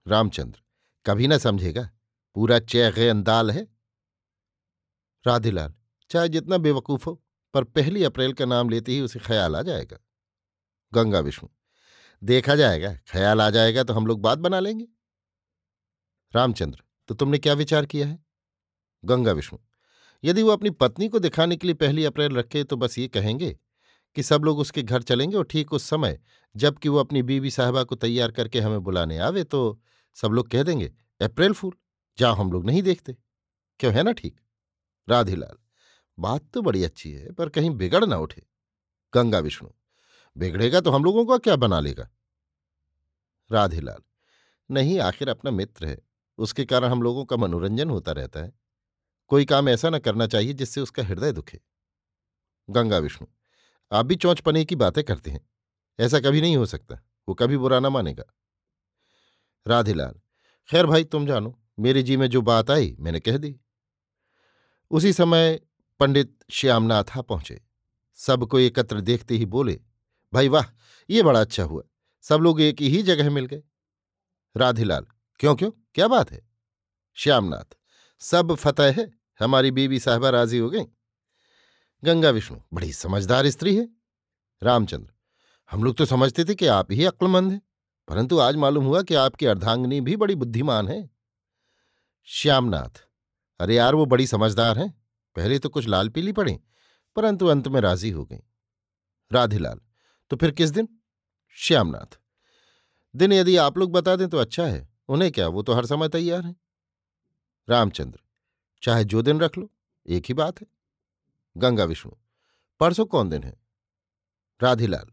रामचंद्र, 0.07 0.61
कभी 1.07 1.27
ना 1.27 1.39
समझेगा, 1.39 1.89
पूरा 2.37 2.59
चैगे 2.61 3.09
अंदाल 3.09 3.51
है। 3.51 3.67
राधिलाल 5.25 5.75
चाहे 6.11 6.29
जितना 6.29 6.59
बेवकूफ़ 6.59 7.05
हो, 7.07 7.23
पर 7.55 7.65
पहली 7.65 8.05
अप्रैल 8.05 8.33
का 8.33 8.45
नाम 8.45 8.69
लेते 8.69 8.93
ही 8.93 9.01
उसे 9.01 9.19
ख्याल 9.19 9.57
आ 9.57 9.63
जाएगा। 9.63 9.99
गंगा 10.93 11.21
विष्णु। 11.21 11.49
देखा 12.23 12.55
जाएगा, 12.55 12.93
ख्याल 13.09 13.41
आ 13.41 13.49
जाएगा 13.51 13.83
तो 13.85 13.95
हम 13.95 14.07
लोग 14.07 14.21
बात 14.21 14.39
बना 14.39 14.61
लेंगे। 14.61 14.87
रामचंद्र 16.35 16.83
तो 17.09 17.15
तुमने 17.15 17.39
क्या 17.39 17.53
विचार 17.55 17.87
किया 17.87 18.07
है? 18.07 18.19
गंगा 19.05 19.33
विष्णु, 19.33 19.59
यदि 20.25 20.43
वो 20.43 20.51
अपनी 20.51 20.71
पत्नी 20.73 21.09
को 21.09 21.19
दिखाने 21.19 21.57
के 21.57 21.67
लिए 21.67 21.75
पहली 21.75 22.05
अप्रैल 22.05 22.37
रखे 22.37 22.63
तो 22.65 22.77
बस 22.77 22.99
ये 22.99 23.09
कहेंगे 23.09 23.51
कि 24.17 24.23
सब 24.23 24.45
लोग 24.45 24.59
उसके 24.59 24.83
घर 24.83 25.03
चलेंगे 25.03 25.37
और 25.37 25.45
ठीक 25.45 25.73
उस 25.73 25.89
समय, 25.89 26.19
जबकि 26.55 26.89
वो 26.89 26.99
अपनी 26.99 27.23
बीवी 27.23 27.51
साहबा 27.51 27.83
को 27.85 27.95
तैयार 27.97 28.33
करके 28.33 28.61
हमें 28.61 28.81
बुलाने 28.81 29.19
आवे 29.19 29.45
तो 29.45 29.81
सब 30.17 30.33
लोग 30.33 30.49
कह 30.49 30.63
देंगे, 30.63 30.93
अप्रैल 31.21 31.53
फूल 31.53 31.75
जाओ 32.19 32.35
हम 32.35 32.53
लोग 32.53 32.67
नहीं 32.67 32.83
देखते। 32.83 33.17
क्यों, 33.81 33.93
है 33.95 34.03
ना 34.03 34.13
ठीक? 34.13 34.41
राधेलाल 35.09 35.57
बात 36.19 36.51
तो 36.55 36.63
बड़ी 36.63 36.85
अच्छी 36.85 37.13
है, 37.13 37.33
पर 37.33 37.49
कहीं 37.49 37.71
बिगड़ 37.71 38.05
ना 38.05 38.17
उठे। 38.17 38.43
गंगा 39.13 39.39
विष्णु, 39.39 39.71
बिगड़ेगा 40.37 40.81
तो 40.81 40.91
हम 40.91 41.05
लोगों 41.05 41.25
का 41.27 41.39
क्या 41.39 41.57
बना 41.57 41.81
लेगा? 41.81 42.09
राधेलाल, 43.51 44.03
नहीं, 44.71 44.99
आखिर 45.01 45.29
अपना 45.29 45.51
मित्र 45.51 45.87
है, 45.87 45.99
उसके 46.39 46.65
कारण 46.65 46.89
हम 46.89 47.03
लोगों 47.03 47.25
का 47.25 47.37
मनोरंजन 47.37 47.91
होता 47.91 48.13
रहता 48.13 48.41
है। 48.41 48.53
कोई 49.31 49.45
काम 49.45 49.69
ऐसा 49.69 49.91
ना 49.91 49.99
करना 49.99 50.27
चाहिए 50.27 50.53
जिससे 50.53 50.81
उसका 50.81 51.03
हृदय 51.03 51.33
दुखे। 51.33 51.61
गंगा 52.69 52.99
विष्णु, 52.99 53.27
आप 53.93 54.07
भी 54.07 54.17
चौंच 54.17 54.41
पने 54.41 54.65
की 54.65 54.77
बातें 54.77 55.03
करते 55.05 55.31
हैं, 55.31 55.47
ऐसा 55.99 56.21
कभी 56.21 56.41
नहीं 56.41 56.57
हो 56.57 56.67
सकता, 56.67 56.99
वो 57.29 57.35
कभी 57.35 57.57
बुरा 57.57 57.81
ना 57.81 57.91
मानेगा। 57.91 58.25
राधेलाल, 59.67 60.21
खैर 60.69 60.87
भाई 60.87 61.05
तुम 61.05 61.27
जानो, 61.27 61.59
मेरे 61.79 62.03
जी 62.03 62.17
में 62.17 62.27
जो 62.31 62.43
बात 62.43 62.71
आई, 62.71 62.97
मैंने 63.01 63.21
कह 63.21 63.37
दी। 63.37 63.57
उसी 64.91 65.13
समय 65.13 65.61
पंडित 66.01 66.39
श्यामनाथ 66.51 67.05
पहुँचे। 67.19 67.61
सबको 68.15 68.59
एकत्र 68.59 69.01
देखते 69.01 69.37
ही 69.37 69.47
बोले, 69.47 69.81
भाई 70.33 70.49
वाह, 70.49 70.65
ये 71.11 71.23
बड़ा 71.23 71.41
अच्छा 71.41 71.63
हुआ। 71.63 71.83
सब 72.23 72.37
लोग 72.37 72.61
एक 72.61 72.81
ही 72.81 73.03
जगह 73.03 73.31
मिल 73.31 73.47
गए। 73.47 73.63
राधेलाल, 74.57 75.07
क्यों 75.41 75.57
क्यों, 75.57 75.71
क्या 75.95 76.09
बात 76.09 76.33
है? 76.33 76.49
श्यामनाथ, 77.15 77.77
सब 78.19 78.55
फतेह 78.55 78.95
है, 78.99 79.13
हमारी 79.41 79.71
बीवी 79.71 79.99
साहबा 79.99 80.31
राज़ी 80.31 80.59
हो 80.59 80.71
गई। 80.71 80.85
गंगा 82.05 82.31
विष्णु, 82.31 82.59
बड़ी 82.75 82.93
समझदार 82.93 83.49
स्त्री 83.49 83.77
है। 83.77 83.89
रामचंद्र, 84.63 85.13
हम 85.71 85.85
लोग 85.85 85.97
तो 85.97 86.05
समझते 86.05 86.45
थे 86.45 86.55
कि 86.55 86.67
आप 86.67 86.93
ही 86.93 87.05
अक्लमंद 87.05 87.53
हैं, 87.53 87.63
परंतु 88.09 88.39
आज 88.39 88.57
मालूम 88.57 88.85
हुआ 88.85 89.03
कि 89.03 89.15
आपकी 89.15 89.47
अर्धांगनी 89.47 90.01
भी 90.01 90.17
बड़ी 90.17 90.35
बुद्धिमान 90.35 90.89
है। 90.89 91.11
श्यामनाथ, 92.25 93.05
अरे 93.61 93.77
यार, 93.77 93.95
वो 93.95 94.07
बड़ी 94.07 94.27
समझदार 94.27 94.79
हैं। 94.79 95.06
पहले 95.37 95.59
तो 95.59 95.69
कुछ 95.69 95.87
लाल 95.87 96.09
पीली 96.09 96.33
पड़ी, 96.33 96.59
परंतु 97.17 97.47
अंत 97.47 97.69
में 97.69 97.81
राज़ी 97.81 98.11
हो 98.11 98.25
गई। 98.25 98.43
राधेलाल 99.31 99.81
तो 100.31 100.37
फिर 100.37 100.51
किस 100.51 100.71
दिन? 100.71 100.89
श्यामनाथ। 101.57 102.19
दिन 103.15 103.33
यदि 103.33 103.57
आप 103.57 103.79
लोग 103.79 103.93
बता 103.93 104.17
दें 104.17 104.29
तो 104.29 104.39
अच्छा 104.39 104.67
है, 104.67 104.89
उन्हें 105.09 105.31
क्या, 105.33 105.49
वो 105.49 105.63
तो 105.63 105.75
हर 105.75 105.87
समय 105.87 106.09
तैयार 106.09 106.45
हैं। 106.45 106.57
रामचंद्र, 107.69 108.19
चाहे 108.83 109.05
जो 109.05 109.23
दिन 109.23 109.41
रख 109.41 109.59
लो, 109.59 109.71
एक 110.07 110.25
ही 110.25 110.35
बात 110.35 110.61
है। 110.61 110.67
गंगा 111.57 111.85
विष्णु, 111.85 112.13
परसों 112.81 113.07
कौन 113.07 113.29
दिन 113.29 113.43
है? 113.43 113.55
राधीलाल, 114.61 115.07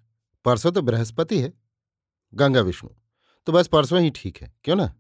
परसों 0.46 0.72
तो 0.72 0.82
बृहस्पति 0.82 1.42
है। 1.42 1.54
गंगा 2.34 2.62
विष्णु 2.62 2.90
तो 3.48 3.52
बस 3.52 3.68
परसों 3.68 4.02
ही 4.02 4.10
ठीक 4.12 4.42
है, 4.42 4.54
क्यों 4.64 4.76
ना? 4.76 4.94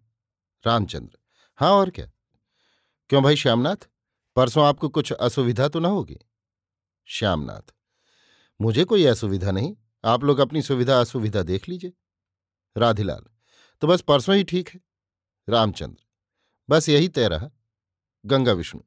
रामचंद्र 0.63 1.17
हाँ 1.59 1.71
और 1.71 1.89
क्या? 1.89 2.09
क्यों 3.09 3.23
भाई, 3.23 3.35
श्यामनाथ? 3.35 3.87
परसों 4.35 4.65
आपको 4.65 4.89
कुछ 4.89 5.11
असुविधा 5.13 5.67
तो 5.67 5.79
ना 5.79 5.87
होगी? 5.87 6.17
श्यामनाथ, 7.07 7.73
मुझे 8.59 8.83
कोई 8.83 9.05
असुविधा 9.05 9.51
नहीं, 9.51 9.75
आप 10.03 10.23
लोग 10.23 10.39
अपनी 10.39 10.61
सुविधा 10.61 10.99
असुविधा 10.99 11.43
देख 11.43 11.69
लीजिए। 11.69 11.93
राधिलाल 12.77 13.25
तो 13.81 13.87
बस 13.87 14.01
परसों 14.01 14.35
ही 14.35 14.43
ठीक 14.43 14.69
है। 14.69 14.79
रामचंद्र, 15.47 16.03
बस 16.69 16.89
यही 16.89 17.07
तय 17.07 17.27
रहा। 17.27 17.49
गंगा 18.25 18.53
विष्णु 18.53 18.81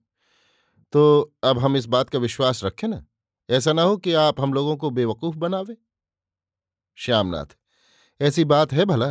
तो 0.93 1.35
अब 1.45 1.59
हम 1.59 1.77
इस 1.77 1.87
बात 1.87 2.11
का 2.11 2.19
विश्वास 2.19 2.65
रखें 2.65 2.89
ना? 2.89 3.05
ऐसा 3.51 3.73
ना 3.73 3.83
हो 3.83 3.97
कि 3.97 4.13
आप 4.13 4.41
हम 4.41 4.53
लोगों 4.55 4.77
को 4.77 4.91
बेवकूफ़ 4.91 5.37
बनावे। 5.37 5.77
श्यामनाथ, 6.99 7.57
ऐसी 8.21 8.45
बात 8.45 8.73
है 8.73 8.85
भला, 8.85 9.09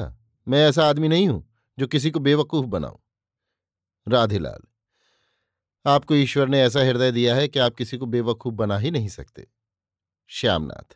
मैं 0.48 0.68
ऐसा 0.70 0.86
आदमी 0.86 1.08
नहीं 1.08 1.28
हूँ 1.28 1.48
जो 1.80 1.88
किसी 1.88 2.12
को 2.12 2.20
बेवकूफ़ 2.20 2.66
बनाऊँ। 2.66 3.00
राधेलाल 4.08 4.62
आपको 5.86 6.16
ईश्वर 6.16 6.48
ने 6.48 6.62
ऐसा 6.62 6.80
हृदय 6.80 7.12
दिया 7.12 7.36
है 7.36 7.48
कि 7.48 7.60
आप 7.60 7.76
किसी 7.76 7.98
को 7.98 8.06
बेवकूफ़ 8.06 8.54
बना 8.54 8.78
ही 8.78 8.92
नहीं 8.92 9.10
सकते। 9.10 9.48
श्यामनाथ, 10.30 10.96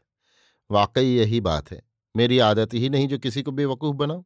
वाकई 0.69 1.05
यही 1.07 1.41
बात 1.41 1.71
है। 1.71 1.81
मेरी 2.15 2.39
आदत 2.39 2.73
ही 2.73 2.89
नहीं 2.89 3.07
जो 3.07 3.17
किसी 3.17 3.41
को 3.43 3.51
बेवकूफ़ 3.51 3.95
बनाऊँ। 3.95 4.23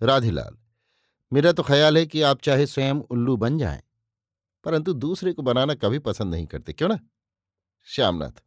राधेलाल, 0.00 0.56
मेरा 1.32 1.52
तो 1.52 1.62
ख्याल 1.62 1.98
है 1.98 2.04
कि 2.06 2.22
आप 2.22 2.40
चाहे 2.40 2.66
स्वयं 2.66 3.00
उल्लू 3.00 3.36
बन 3.36 3.58
जाएँ, 3.58 3.82
परंतु 4.64 4.92
दूसरे 4.94 5.32
को 5.32 5.42
बनाना 5.42 5.74
कभी 5.74 5.98
पसंद 5.98 6.34
नहीं 6.34 6.46
करते, 6.46 6.72
क्यों 6.72 6.88
ना? 6.88 6.98
श्यामनाथ, 7.86 8.42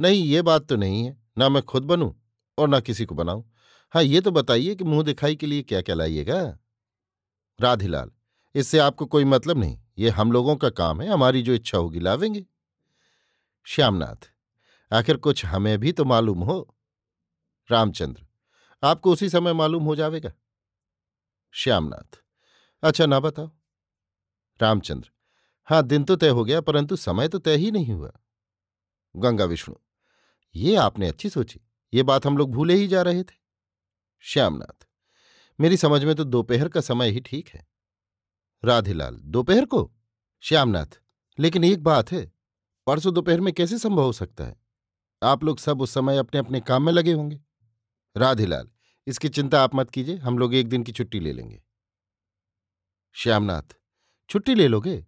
नहीं, 0.00 0.24
ये 0.24 0.42
बात 0.42 0.66
तो 0.66 0.76
नहीं 0.76 1.04
है, 1.04 1.16
ना 1.38 1.48
मैं 1.48 1.62
खुद 1.62 1.84
बनूं 1.84 2.12
और 2.58 2.68
ना 2.68 2.80
किसी 2.80 3.04
को 3.04 3.14
बनाऊँ। 3.14 3.44
हाँ 3.94 4.02
ये 4.02 4.20
तो 4.20 4.30
बताइए 4.30 4.74
कि 4.74 4.84
मुँह 4.84 5.02
दिखाई 5.04 5.36
के 5.36 5.46
लिए 5.46 5.62
क्या 5.62 5.80
क्या 5.80 5.94
लाइएगा? 5.94 6.40
राधिलाल, 7.58 8.10
इससे 8.54 8.78
आपको 8.78 9.06
कोई 9.06 9.24
मतलब 9.24 9.58
नहीं। 9.58 9.78
ये 9.98 10.10
हम 10.10 10.32
लोगों 10.32 10.56
का 10.56 10.70
काम 10.70 11.00
है, 11.02 11.08
हमारी 11.08 11.42
जो 11.42 11.54
इच्छा 11.54 11.78
होगी 11.78 12.00
लावेंगे। 12.00 12.44
श्यामनाथ, 13.66 14.30
आखिर 14.90 15.16
कुछ 15.16 15.44
हमें 15.44 15.78
भी 15.78 15.92
तो 15.92 16.04
मालूम 16.04 16.42
हो। 16.42 16.74
रामचंद्र, 17.70 18.26
आपको 18.82 19.12
उसी 19.12 19.28
समय 19.28 19.52
मालूम 19.52 19.84
हो 19.84 19.96
जाएगा 19.96 20.32
श्यामनाथ 21.54 22.18
अच्छा 22.82 23.06
ना 23.06 23.20
बताओ। 23.20 23.50
रामचंद्र 24.60 25.10
हाँ 25.68 25.82
दिन 25.82 26.04
तो 26.04 26.16
तय 26.16 26.28
हो 26.28 26.44
गया, 26.44 26.60
परंतु 26.60 26.96
समय 26.96 27.28
तो 27.28 27.38
तय 27.38 27.56
ही 27.56 27.70
नहीं 27.70 27.92
हुआ। 27.92 28.12
गंगा 29.14 29.44
विष्णु, 29.44 29.74
ये 30.54 30.74
आपने 30.76 31.08
अच्छी 31.08 31.28
सोची, 31.28 31.60
ये 31.92 32.02
बात 32.02 32.26
हम 32.26 32.36
लोग 32.38 32.52
भूले 32.52 32.74
ही 32.74 32.86
जा 32.88 33.02
रहे 33.02 33.22
थे। 33.22 33.36
श्यामनाथ, 34.24 34.86
मेरी 35.58 35.76
समझ 35.76 36.02
में 36.04 36.14
तो 36.14 36.24
दोपहर 36.24 36.68
का 36.68 36.80
समय 36.80 37.10
ही 37.10 37.20
ठीक 37.20 37.48
है। 37.48 37.66
राधेलाल, 38.64 39.16
दोपहर 39.16 39.64
को? 39.64 39.90
श्यामनाथ, 40.42 41.00
लेकिन 41.38 41.64
एक 41.64 41.82
बात 41.82 42.12
है, 42.12 42.32
परसों 42.86 43.14
दोपहर 43.14 43.40
में 43.40 43.52
कैसे 43.54 43.78
संभव 43.78 44.02
हो 44.02 44.12
सकता 44.12 44.44
है? 44.44 44.56
आप 45.22 45.44
लोग 45.44 45.58
सब 45.58 45.80
उस 45.80 45.94
समय 45.94 46.18
अपने 46.18 46.40
अपने 46.40 46.60
काम 46.60 46.82
में 46.82 46.92
लगे 46.92 47.12
होंगे। 47.12 47.40
राधेलाल, 48.16 48.68
इसकी 49.06 49.28
चिंता 49.28 49.62
आप 49.62 49.74
मत 49.74 49.90
कीजिए, 49.90 50.16
हम 50.16 50.38
लोग 50.38 50.54
एक 50.54 50.68
दिन 50.68 50.82
की 50.82 50.92
छुट्टी 50.92 51.20
ले 51.20 51.32
लेंगे। 51.32 51.62
श्यामनाथ, 53.14 53.76
छुट्टी 54.28 54.54
ले 54.54 54.68
लोगे? 54.68 55.06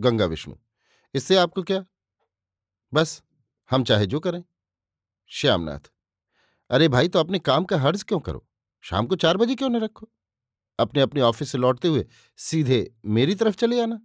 गंगा 0.00 0.24
विष्णु, 0.24 0.54
इससे 1.14 1.36
आपको 1.36 1.62
क्या? 1.62 1.84
बस, 2.92 3.22
हम 3.70 3.84
चाहे 3.84 4.06
जो 4.06 4.20
करें। 4.20 4.44
श्यामनाथ, 5.30 5.90
अरे 6.70 6.88
भाई 6.88 7.08
तो 7.08 7.18
अपने 7.18 7.38
काम 7.38 7.64
का 7.64 7.78
हर्ज 7.78 8.02
क्यों 8.02 8.20
करो? 8.20 8.46
शाम 8.84 9.06
को 9.06 9.16
चार 9.16 9.36
बजे 9.36 9.54
क्यों 9.54 9.68
न 9.68 9.76
रखो? 9.76 10.10
अपने 10.80 11.00
अपने 11.00 11.20
ऑफ़िस 11.20 11.52
से 11.52 11.58
लौटते 11.58 11.88
हुए 11.88 12.06
सीधे 12.36 12.94
मेरी 13.04 13.34
तरफ़ 13.34 13.56
चले 13.56 13.82
आना। 13.82 14.00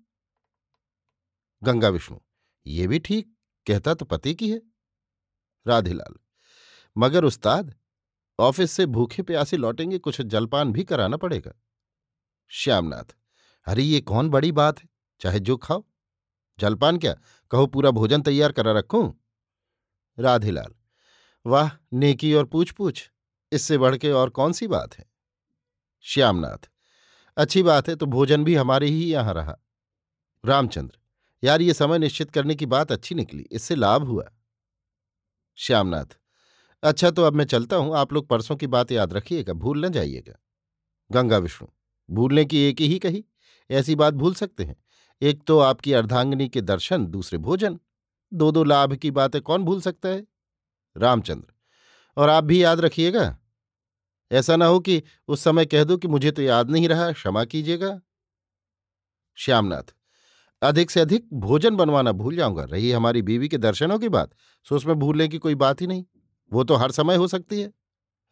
गंगा 1.63 1.89
विष्णु, 1.89 2.17
ये 2.65 2.87
भी 2.87 2.99
ठीक, 2.99 3.35
कहता 3.67 3.93
तो 3.93 4.05
पति 4.05 4.35
की 4.35 4.51
है। 4.51 4.61
राधेलाल, 5.67 6.15
मगर 6.97 7.23
उस्ताद, 7.23 7.75
ऑफ़िस 8.39 8.71
से 8.71 8.85
भूखे 8.85 9.23
प्यासे 9.23 9.57
लौटेंगे, 9.57 9.99
कुछ 9.99 10.21
जलपान 10.21 10.71
भी 10.73 10.83
कराना 10.83 11.17
पड़ेगा। 11.17 11.53
श्यामनाथ, 12.47 13.15
अरे, 13.65 13.83
ये 13.83 14.01
कौन 14.01 14.29
बड़ी 14.29 14.51
बात 14.51 14.79
है, 14.79 14.89
चाहे 15.19 15.39
जो 15.39 15.57
खाओ। 15.57 15.85
जलपान 16.59 16.97
क्या, 16.97 17.15
कहो 17.51 17.67
पूरा 17.67 17.91
भोजन 17.91 18.21
तैयार 18.21 18.51
करा 18.51 18.71
रखूँ? 18.71 19.25
राधेलाल, 20.19 20.75
वाह, 21.45 21.69
नेकी 21.93 22.33
और 22.33 22.45
पूछ 22.45 22.71
पूछ 22.71 23.11
इससे 23.51 23.77
बढ़ 23.77 23.97
के 23.97 24.11
और 24.11 24.29
कौन 24.29 24.51
सी 24.53 24.67
बात 24.67 24.97
है? 24.97 25.14
श्यामनाथ, 26.05 26.69
अच्छी 27.37 27.61
बात 27.63 27.87
है 27.89 27.95
तो 27.95 28.05
भोजन 28.05 28.43
भी 28.43 28.55
हमारे 28.55 28.87
ही 28.87 29.03
यहाँ 29.03 29.33
रहा। 29.33 29.55
रामचंद्र, 30.43 30.97
यार, 31.43 31.61
ये 31.61 31.73
समय 31.73 31.99
निश्चित 31.99 32.31
करने 32.31 32.55
की 32.55 32.65
बात 32.65 32.91
अच्छी 32.91 33.15
निकली, 33.15 33.41
इससे 33.41 33.75
लाभ 33.75 34.03
हुआ। 34.03 34.25
श्यामनाथ 35.57 36.17
अच्छा 36.83 37.09
तो 37.11 37.23
अब 37.23 37.33
मैं 37.33 37.45
चलता 37.45 37.75
हूँ, 37.75 37.95
आप 37.95 38.13
लोग 38.13 38.27
परसों 38.27 38.55
की 38.55 38.67
बात 38.67 38.91
याद 38.91 39.13
रखिएगा, 39.13 39.53
भूल 39.53 39.85
न 39.85 39.89
जाइएगा। 39.89 40.33
गंगा 41.09 41.37
विष्णु, 41.37 41.67
भूलने 42.09 42.43
की 42.45 42.59
एक 42.59 42.81
ही 42.81 42.99
कही, 42.99 43.23
ऐसी 43.69 43.95
बात 43.95 44.13
भूल 44.13 44.33
सकते 44.33 44.63
हैं। 44.63 44.75
एक 45.21 45.43
तो 45.43 45.57
आपकी 45.59 45.93
अर्धांगिनी 45.93 46.47
के 46.49 46.61
दर्शन, 46.61 47.05
दूसरे 47.05 47.39
भोजन, 47.39 47.79
दो 48.31 48.51
दो 48.51 48.63
लाभ 48.63 48.95
की 48.95 49.11
बातें 49.11 49.41
कौन 49.41 49.63
भूल 49.63 49.81
सकता 49.81 50.09
है? 50.09 50.25
रामचंद्र, 50.95 51.53
और 52.17 52.29
आप 52.29 52.43
भी 52.43 52.63
याद 52.63 52.79
रखिएगा 52.79 53.37
ऐसा 54.31 54.55
ना 54.55 54.65
हो 54.65 54.79
कि 54.79 55.01
उस 55.27 55.43
समय 55.43 55.65
कह 55.65 55.83
दो 55.83 55.97
कि 55.97 56.07
मुझे 56.07 56.31
तो 56.31 56.41
याद 56.41 56.69
नहीं 56.69 56.87
रहा, 56.89 57.11
क्षमा 57.11 57.43
कीजिएगा। 57.45 57.99
श्यामनाथ, 59.37 59.93
अधिक 60.61 60.91
से 60.91 60.99
अधिक 60.99 61.27
भोजन 61.33 61.75
बनवाना 61.75 62.11
भूल 62.11 62.35
जाऊँगा। 62.35 62.63
रही 62.63 62.91
हमारी 62.91 63.21
बीवी 63.21 63.47
के 63.49 63.57
दर्शनों 63.57 63.99
की 63.99 64.09
बात 64.09 64.31
सो 64.67 64.75
उसमें 64.75 64.95
भूलने 64.95 65.27
की 65.27 65.37
कोई 65.37 65.55
बात 65.55 65.81
ही 65.81 65.87
नहीं। 65.87 66.05
वो 66.51 66.63
तो 66.63 66.75
हर 66.75 66.91
समय 66.91 67.15
हो 67.15 67.27
सकती 67.27 67.61
है। 67.61 67.71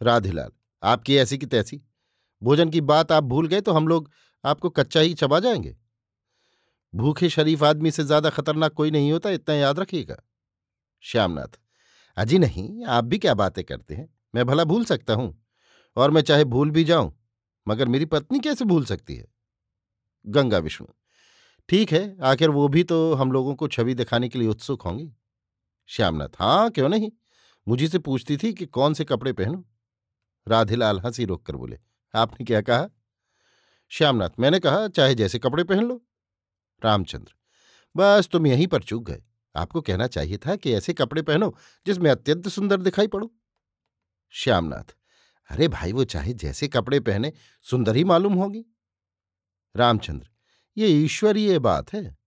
राधेलाल, 0.02 0.52
आपकी 0.84 1.18
ऐसी 1.18 1.38
की 1.38 1.46
तैसी। 1.46 1.82
भोजन 2.42 2.70
की 2.70 2.82
बात 2.82 3.12
आप 3.12 3.24
भूल 3.24 3.48
गए 3.48 3.62
तो 3.62 3.72
हम 3.72 3.88
लोग 3.88 4.10
आपको 4.44 4.70
कच्चा 4.70 5.00
ही 5.00 5.14
चबा 5.14 5.40
जाएँगे। 5.40 5.76
भूखे 6.94 7.30
शरीफ 7.30 7.64
आदमी 7.64 7.92
से 7.92 8.04
ज़्यादा 8.04 8.30
खतरनाक 8.30 8.74
कोई 8.74 8.92
नहीं 8.92 9.12
होता, 9.12 9.30
इतना 9.30 9.56
याद 9.56 9.80
रखिएगा। 9.80 10.18
श्यामनाथ, 11.04 11.60
अजी 12.18 12.38
नहीं, 12.40 12.86
आप 12.86 13.04
भी 13.04 13.18
क्या 13.18 13.34
बातें 13.34 13.64
करते 13.64 13.96
हैं? 13.96 14.10
मैं 14.36 14.46
भला 14.46 14.64
भूल 14.64 14.86
सकता 14.86 15.14
हूँ। 15.14 15.43
और 15.96 16.12
मैं 16.12 16.22
चाहे 16.22 16.44
भूल 16.44 16.72
भी 16.72 16.84
जाऊँ, 16.84 17.14
मगर 17.68 17.88
मेरी 17.88 18.06
पत्नी 18.06 18.40
कैसे 18.40 18.66
भूल 18.66 18.86
सकती 18.86 19.16
है? 19.16 19.28
गंगा 20.28 20.58
विष्णु। 20.58 20.88
ठीक 21.70 21.92
है, 21.92 22.18
आखिर 22.24 22.50
वो 22.50 22.68
भी 22.68 22.84
तो 22.84 23.14
हम 23.14 23.32
लोगों 23.32 23.56
को 23.56 23.68
छवि 23.68 23.94
दिखाने 23.94 24.30
के 24.30 24.40
लिए 24.40 24.48
उत्सुक 24.48 24.82
होंगी। 24.82 25.14
श्यामनाथ 25.88 26.30
हाँ 26.40 26.70
क्यों 26.70 26.90
नहीं? 26.90 27.12
मुझी 27.68 27.88
से 27.88 28.00
पूछती 28.00 28.38
थी 28.38 28.54
कि 28.54 28.66
कौन 28.66 28.94
से 28.94 29.06
कपड़े 29.06 29.34
पहनूं? 29.34 29.64
राधेलाल 30.48 31.00
हँसी 31.00 31.26
रोक 31.26 31.46
कर 31.46 31.56
बोले, 31.56 31.80
आपने 32.16 32.46
क्या 32.46 32.62
कहा? 32.62 32.90
श्यामनाथ, 33.90 34.30
मैंने 34.40 34.60
कहा, 34.60 34.88
चाहे 34.88 35.16
जैसे 35.16 35.40
कपड़े 35.40 35.64
पहन 35.64 35.84
लो। 35.84 36.02
रामचंद्र, 36.86 37.34
बस 37.96 38.30
तुम 38.32 38.48
यहीं 38.48 38.68
पर 38.68 38.84
चूक 38.84 39.04
गए। 39.04 39.24
आपको 39.56 39.82
कहना 39.82 40.08
चाहिए 40.08 40.38
था 40.38 40.56
कि 40.56 40.74
ऐसे 40.74 40.94
कपड़े 40.94 41.22
पहनो 41.22 41.56
जिसमें 41.86 42.12
अत्यंत 42.12 42.48
सुंदर 42.48 42.82
दिखाई 42.82 43.08
पड़ो। 43.08 43.32
श्यामनाथ 44.30 44.96
अरे 45.50 45.68
भाई, 45.68 45.92
वो 45.92 46.04
चाहे 46.04 46.34
जैसे 46.34 46.68
कपड़े 46.68 47.00
पहने, 47.00 47.34
सुंदर 47.62 47.96
ही 47.96 48.04
मालूम 48.04 48.34
होगी। 48.34 48.66
रामचंद्र, 49.76 50.30
ये 50.78 50.88
ईश्वरीय 50.88 51.60
बात 51.60 51.94
है। 51.94 52.18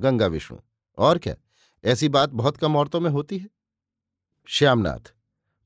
गंगा 0.00 0.26
विष्णु, 0.26 0.58
और 0.98 1.18
क्या? 1.18 1.34
ऐसी 1.84 2.08
बात 2.08 2.30
बहुत 2.30 2.56
कम 2.56 2.76
औरतों 2.76 3.00
में 3.00 3.10
होती 3.10 3.38
है। 3.38 3.48
श्यामनाथ, 4.46 5.14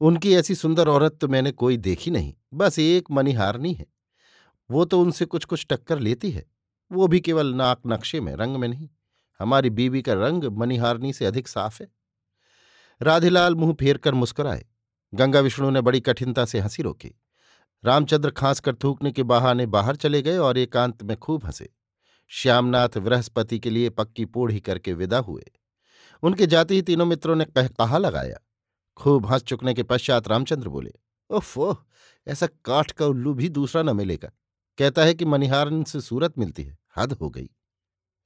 उनकी 0.01 0.35
ऐसी 0.35 0.55
सुंदर 0.55 0.89
औरत 0.89 1.19
तो 1.21 1.29
मैंने 1.29 1.53
कोई 1.53 1.77
देखी 1.77 2.11
नहीं, 2.11 2.35
बस 2.55 2.79
एक 2.79 3.11
मनिहारनी 3.11 3.73
है। 3.73 3.87
वो 4.71 4.85
तो 4.85 5.01
उनसे 5.01 5.25
कुछ 5.25 5.45
कुछ 5.45 5.67
टक्कर 5.71 5.99
लेती 5.99 6.31
है। 6.31 6.47
वो 6.93 7.09
भी 7.09 7.21
केवल 7.21 7.55
नाक 7.55 7.81
नक्शे 7.87 8.21
में, 8.21 8.37
रंग 8.37 8.57
में 8.57 8.69
नहीं। 8.69 8.89
हमारी 9.39 9.71
बीवी 9.71 10.03
का 10.03 10.13
रंग 10.13 10.45
मनिहारनी 10.45 11.13
से 11.13 11.27
अधिक 11.27 11.49
साफ़ 11.49 11.83
है। 11.83 11.89
राधेलाल 13.03 13.55
मुँह 13.55 13.75
फेर 13.75 13.99
कर 13.99 14.15
मुस्कुराए। 14.15 14.67
गंगा 15.15 15.41
विष्णु 15.41 15.71
ने 15.71 15.81
बड़ी 15.81 16.01
कठिनता 16.01 16.45
से 16.45 16.61
हँसी 16.61 16.83
रोकी। 16.83 17.15
रामचंद्र 17.85 18.31
खांस 18.31 18.61
कर 18.61 18.75
थूकने 18.75 19.13
के 19.13 19.23
बहाने 19.23 19.67
बाहर 19.67 19.97
चले 19.97 20.23
गए 20.23 20.37
और 20.37 20.59
एकांत 20.59 21.03
में 21.03 21.17
खूब 21.17 21.45
हंसे। 21.45 21.73
श्यामनाथ 22.29 22.99
बृहस्पति 22.99 23.59
के 23.59 23.71
लिए 23.71 23.91
पक्की 23.91 24.25
पोढ़ी 24.25 24.61
करके 24.61 24.93
विदा 24.93 25.19
हुए। 25.19 25.45
उनके 26.23 26.47
जाते 26.47 26.75
ही 26.75 26.83
तीनों 26.83 27.07
मित्रों 27.07 27.37
ने 27.37 27.45
कह, 27.45 27.69
कहा 27.69 27.99
लगाया। 27.99 28.39
खूब 28.97 29.27
हंस 29.27 29.43
चुकने 29.43 29.75
के 29.75 29.83
पश्चात 29.83 30.29
रामचंद्र 30.29 30.69
बोले 30.69 30.93
ओफो 31.31 31.77
ऐसा 32.27 32.47
काठ 32.65 32.91
का 32.91 33.07
उल्लू 33.07 33.35
भी 33.35 33.49
दूसरा 33.49 33.83
न 33.83 33.97
मिलेगा। 33.97 34.31
कहता 34.79 35.05
है 35.05 35.15
कि 35.15 35.25
मनिहारन 35.25 35.85
से 35.85 36.01
सूरत 36.01 36.39
मिलती 36.39 36.63
है, 36.63 36.79
हद 36.97 37.13
हो 37.13 37.31
गई। 37.31 37.51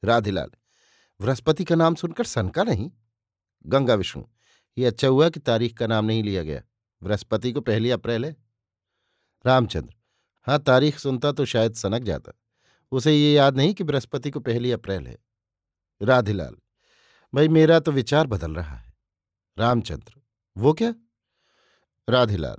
राधेलाल, 0.05 0.51
बृहस्पति 1.21 1.65
का 1.65 1.75
नाम 1.75 1.95
सुनकर 1.95 2.25
सनका 2.25 2.63
नहीं? 2.63 2.91
गंगा 3.67 3.95
विष्णु, 3.95 4.25
ये 4.79 4.87
अच्छा 4.87 5.09
हुआ 5.09 5.29
कि 5.29 5.41
तारीख 5.41 5.79
का 5.79 5.87
नाम 5.87 6.05
नहीं 6.05 6.23
लिया 6.23 6.43
गया। 6.43 6.63
बृहस्पति 7.03 7.53
को 7.53 7.61
पहली 7.61 7.91
अप्रैल 7.91 8.25
है। 8.25 8.37
रामचंद्र 9.45 9.95
हाँ 10.47 10.59
तारीख 10.59 10.99
सुनता 10.99 11.33
तो 11.33 11.45
शायद 11.45 11.75
सनक 11.75 12.03
जाता। 12.03 12.33
उसे 12.93 13.15
ये 13.15 13.33
याद 13.35 13.57
नहीं 13.57 13.75
कि 13.75 13.85
बृहस्पति 13.85 14.31
को 14.31 14.41
पहली 14.41 14.73
अप्रैल 14.73 15.07
है। 15.07 15.17
राधेलाल, 16.01 16.57
भाई 17.33 17.49
मेरा 17.49 17.79
तो 17.81 17.93
विचार 17.93 18.27
बदल 18.27 18.55
रहा 18.55 18.77
है। 18.77 18.93
रामचंद्र, 19.59 20.21
वो 20.57 20.73
क्या? 20.73 20.95
राधेलाल, 22.09 22.57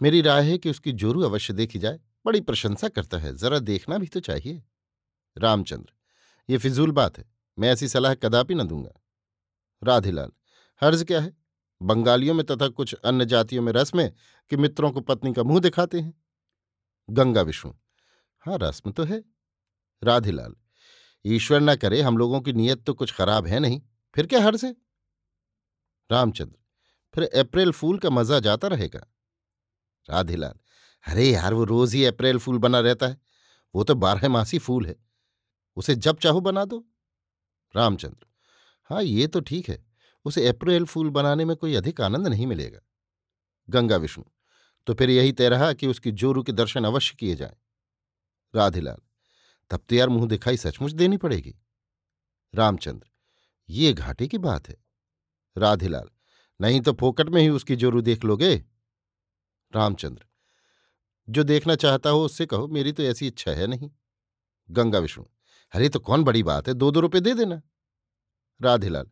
मेरी 0.00 0.20
राय 0.20 0.50
है 0.50 0.58
कि 0.58 0.70
उसकी 0.70 0.92
जोरू 0.92 1.22
अवश्य 1.22 1.52
देखी 1.52 1.78
जाए। 1.78 2.00
बड़ी 2.26 2.40
प्रशंसा 2.40 2.88
करता 2.88 3.18
है, 3.18 3.34
जरा 3.36 3.58
देखना 3.58 3.98
भी 3.98 4.06
तो 4.06 4.20
चाहिए। 4.20 4.62
रामचंद्र, 5.36 5.92
ये 6.48 6.58
फिजूल 6.58 6.90
बात 6.90 7.18
है, 7.18 7.24
मैं 7.58 7.70
ऐसी 7.70 7.88
सलाह 7.88 8.14
कदापि 8.14 8.54
न 8.54 8.64
दूँगा। 8.64 8.92
राधेलाल, 9.82 10.30
हर्ज 10.82 11.04
क्या 11.04 11.20
है? 11.20 11.36
बंगालियों 11.82 12.34
में 12.34 12.46
तथा 12.46 12.68
कुछ 12.68 12.94
अन्य 12.94 13.26
जातियों 13.26 13.62
में 13.62 13.72
रस्म 13.72 14.00
है 14.00 14.14
कि 14.50 14.56
मित्रों 14.56 14.92
को 14.92 15.00
पत्नी 15.00 15.32
का 15.32 15.42
मुँह 15.42 15.60
दिखाते 15.60 16.00
हैं। 16.00 16.22
गंगा 17.10 17.42
विष्णु। 17.42 17.72
हाँ 18.40 18.58
रस्म 18.62 18.92
तो 18.92 19.04
है। 19.04 19.24
राधेलाल। 20.04 20.54
ईश्वर 21.26 21.60
न 21.60 21.76
करे, 21.76 22.02
हम 22.02 22.18
लोगों 22.18 22.40
की 22.40 22.52
नीयत 22.52 22.84
तो 22.84 22.94
कुछ 22.94 23.14
खराब 23.14 23.46
है 23.46 23.58
नहीं। 23.60 23.82
फिर 24.14 24.26
क्या 24.26 24.42
हर्ज 24.42 24.64
है? 24.64 24.76
रामचंद्र। 26.10 26.56
फिर 27.14 27.24
अप्रैल 27.24 27.72
फूल 27.72 27.98
का 27.98 28.10
मज़ा 28.10 28.40
जाता 28.40 28.68
रहेगा। 28.68 29.06
राधेलाल। 30.10 30.54
अरे 31.06 31.30
यार, 31.30 31.54
वो 31.54 31.64
रोज 31.64 31.94
ही 31.94 32.04
अप्रैल 32.04 32.38
फूल 32.38 32.58
बना 32.58 32.80
रहता 32.80 33.06
है। 33.06 33.20
वो 33.74 33.84
तो 33.84 33.94
बारह 33.94 34.28
मासी 34.28 34.58
फूल 34.58 34.86
है। 34.86 34.96
उसे 35.76 35.94
जब 35.94 36.18
चाहो 36.18 36.40
बना 36.40 36.64
दो। 36.64 36.86
रामचंद्र। 37.76 38.26
हाँ 38.84 39.02
ये 39.02 39.26
तो 39.26 39.40
ठीक 39.40 39.68
है। 39.68 39.87
उसे 40.28 40.46
अप्रैल 40.48 40.84
फूल 40.84 41.10
बनाने 41.10 41.44
में 41.44 41.56
कोई 41.56 41.74
अधिक 41.74 42.00
आनंद 42.00 42.28
नहीं 42.28 42.46
मिलेगा। 42.46 42.80
गंगा 43.68 43.96
विष्णु 43.96 44.24
तो 44.86 44.94
फिर 44.94 45.10
यही 45.10 45.32
तय 45.32 45.48
रहा 45.48 45.72
कि 45.72 45.86
उसकी 45.86 46.10
जोरू 46.12 46.42
के 46.42 46.52
दर्शन 46.52 46.84
अवश्य 46.84 47.16
किए 47.18 47.34
जाए। 47.36 47.56
राधेलाल, 48.54 48.98
तब 49.70 49.80
तो 49.88 49.94
यार 49.94 50.08
मुँह 50.08 50.26
दिखाई 50.26 50.56
सचमुच 50.56 50.92
देनी 50.92 51.16
पड़ेगी। 51.16 51.54
रामचंद्र, 52.54 53.06
ये 53.68 53.92
घाटे 53.92 54.26
की 54.28 54.38
बात 54.38 54.68
है। 54.68 54.76
राधेलाल, 55.56 56.08
नहीं 56.60 56.80
तो 56.80 56.92
फोकट 56.92 57.28
में 57.28 57.40
ही 57.42 57.48
उसकी 57.48 57.76
जोरू 57.76 58.00
देख 58.00 58.24
लोगे? 58.24 58.56
रामचंद्र, 59.72 60.24
जो 61.28 61.42
देखना 61.44 61.74
चाहता 61.74 62.10
हो 62.10 62.24
उससे 62.24 62.46
कहो, 62.46 62.68
मेरी 62.68 62.92
तो 62.92 63.02
ऐसी 63.02 63.26
इच्छा 63.26 63.50
है 63.50 63.66
नहीं। 63.66 63.90
गंगा 64.70 64.98
विष्णु, 64.98 65.24
अरे 65.72 65.88
तो 65.88 66.00
कौन 66.00 66.24
बड़ी 66.24 66.42
बात 66.42 66.68
है, 66.68 66.74
दो 66.74 66.90
दो 66.90 67.00
रुपये 67.00 67.20
दे 67.20 67.34
देना। 67.34 67.60
राधेलाल 68.60 69.06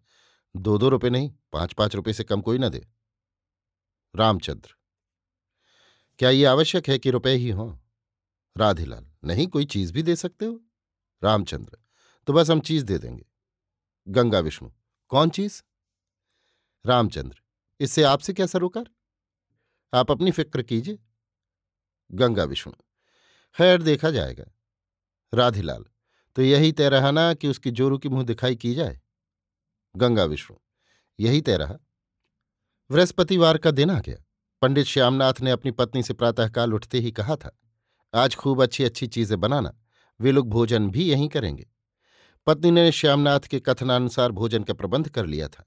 दो 0.56 0.76
दो 0.78 0.88
रुपये 0.88 1.10
नहीं 1.10 1.30
पाँच 1.52 1.72
पाँच 1.72 1.94
रुपये 1.94 2.14
से 2.14 2.24
कम 2.24 2.40
कोई 2.40 2.58
ना 2.58 2.68
दे। 2.68 2.86
रामचंद्र, 4.14 4.74
क्या 6.18 6.30
ये 6.30 6.44
आवश्यक 6.44 6.88
है 6.88 6.98
कि 6.98 7.10
रुपए 7.10 7.34
ही 7.34 7.50
हों? 7.50 7.72
राधेलाल, 8.56 9.06
नहीं, 9.24 9.46
कोई 9.46 9.64
चीज़ 9.64 9.92
भी 9.92 10.02
दे 10.02 10.16
सकते 10.16 10.46
हो? 10.46 10.60
रामचंद्र 11.22 11.78
तो 12.28 12.32
बस 12.32 12.50
हम 12.50 12.60
चीज़ 12.60 12.84
दे 12.84 12.98
देंगे। 12.98 13.24
गंगा 14.06 14.38
विष्णु, 14.40 14.70
कौन 15.10 15.30
चीज़? 15.30 15.62
रामचंद्र, 16.84 17.40
इससे 17.80 18.02
आपसे 18.02 18.32
क्या 18.32 18.46
सरोकार? 18.46 18.86
आप 19.92 20.10
अपनी 20.10 20.30
फ़िक्र 20.30 20.62
कीजिए। 20.62 20.98
गंगा 22.10 22.44
विष्णु, 22.44 22.72
खैर 23.56 23.82
देखा 23.82 24.10
जाएगा। 24.10 24.44
राधेलाल 25.32 25.84
तो 26.36 26.42
यही 26.42 26.72
तय 26.72 26.88
रहा 26.88 27.10
ना 27.10 27.32
कि 27.34 27.48
उसकी 27.48 27.70
जोरू 27.70 27.98
की 27.98 28.08
मुँह 28.08 28.24
दिखाई 28.24 28.56
की 28.56 28.74
जाए? 28.74 29.00
गंगा 29.96 30.24
विष्णु। 30.24 30.56
यही 31.18 31.40
तय 31.40 31.56
रहा। 31.56 31.76
बृहस्पतिवार 32.90 33.58
का 33.58 33.70
दिन 33.70 33.90
आ 33.90 34.00
गया। 34.00 34.16
पंडित 34.62 34.86
श्यामनाथ 34.86 35.40
ने 35.40 35.50
अपनी 35.50 35.70
पत्नी 35.70 36.02
से 36.02 36.14
प्रातःकाल 36.14 36.74
उठते 36.74 36.98
ही 36.98 37.10
कहा 37.10 37.36
था, 37.36 37.58
आज 38.14 38.34
खूब 38.34 38.62
अच्छी 38.62 38.84
अच्छी 38.84 39.06
चीज़ें 39.06 39.38
बनाना, 39.40 39.72
वे 40.20 40.32
लोग 40.32 40.48
भोजन 40.48 40.88
भी 40.90 41.08
यहीं 41.10 41.28
करेंगे। 41.28 41.66
पत्नी 42.46 42.70
ने 42.70 42.90
श्यामनाथ 42.92 43.40
के 43.40 43.60
कथनानुसार 43.60 44.32
भोजन 44.32 44.62
का 44.62 44.74
प्रबंध 44.74 45.08
कर 45.08 45.26
लिया 45.26 45.48
था। 45.48 45.66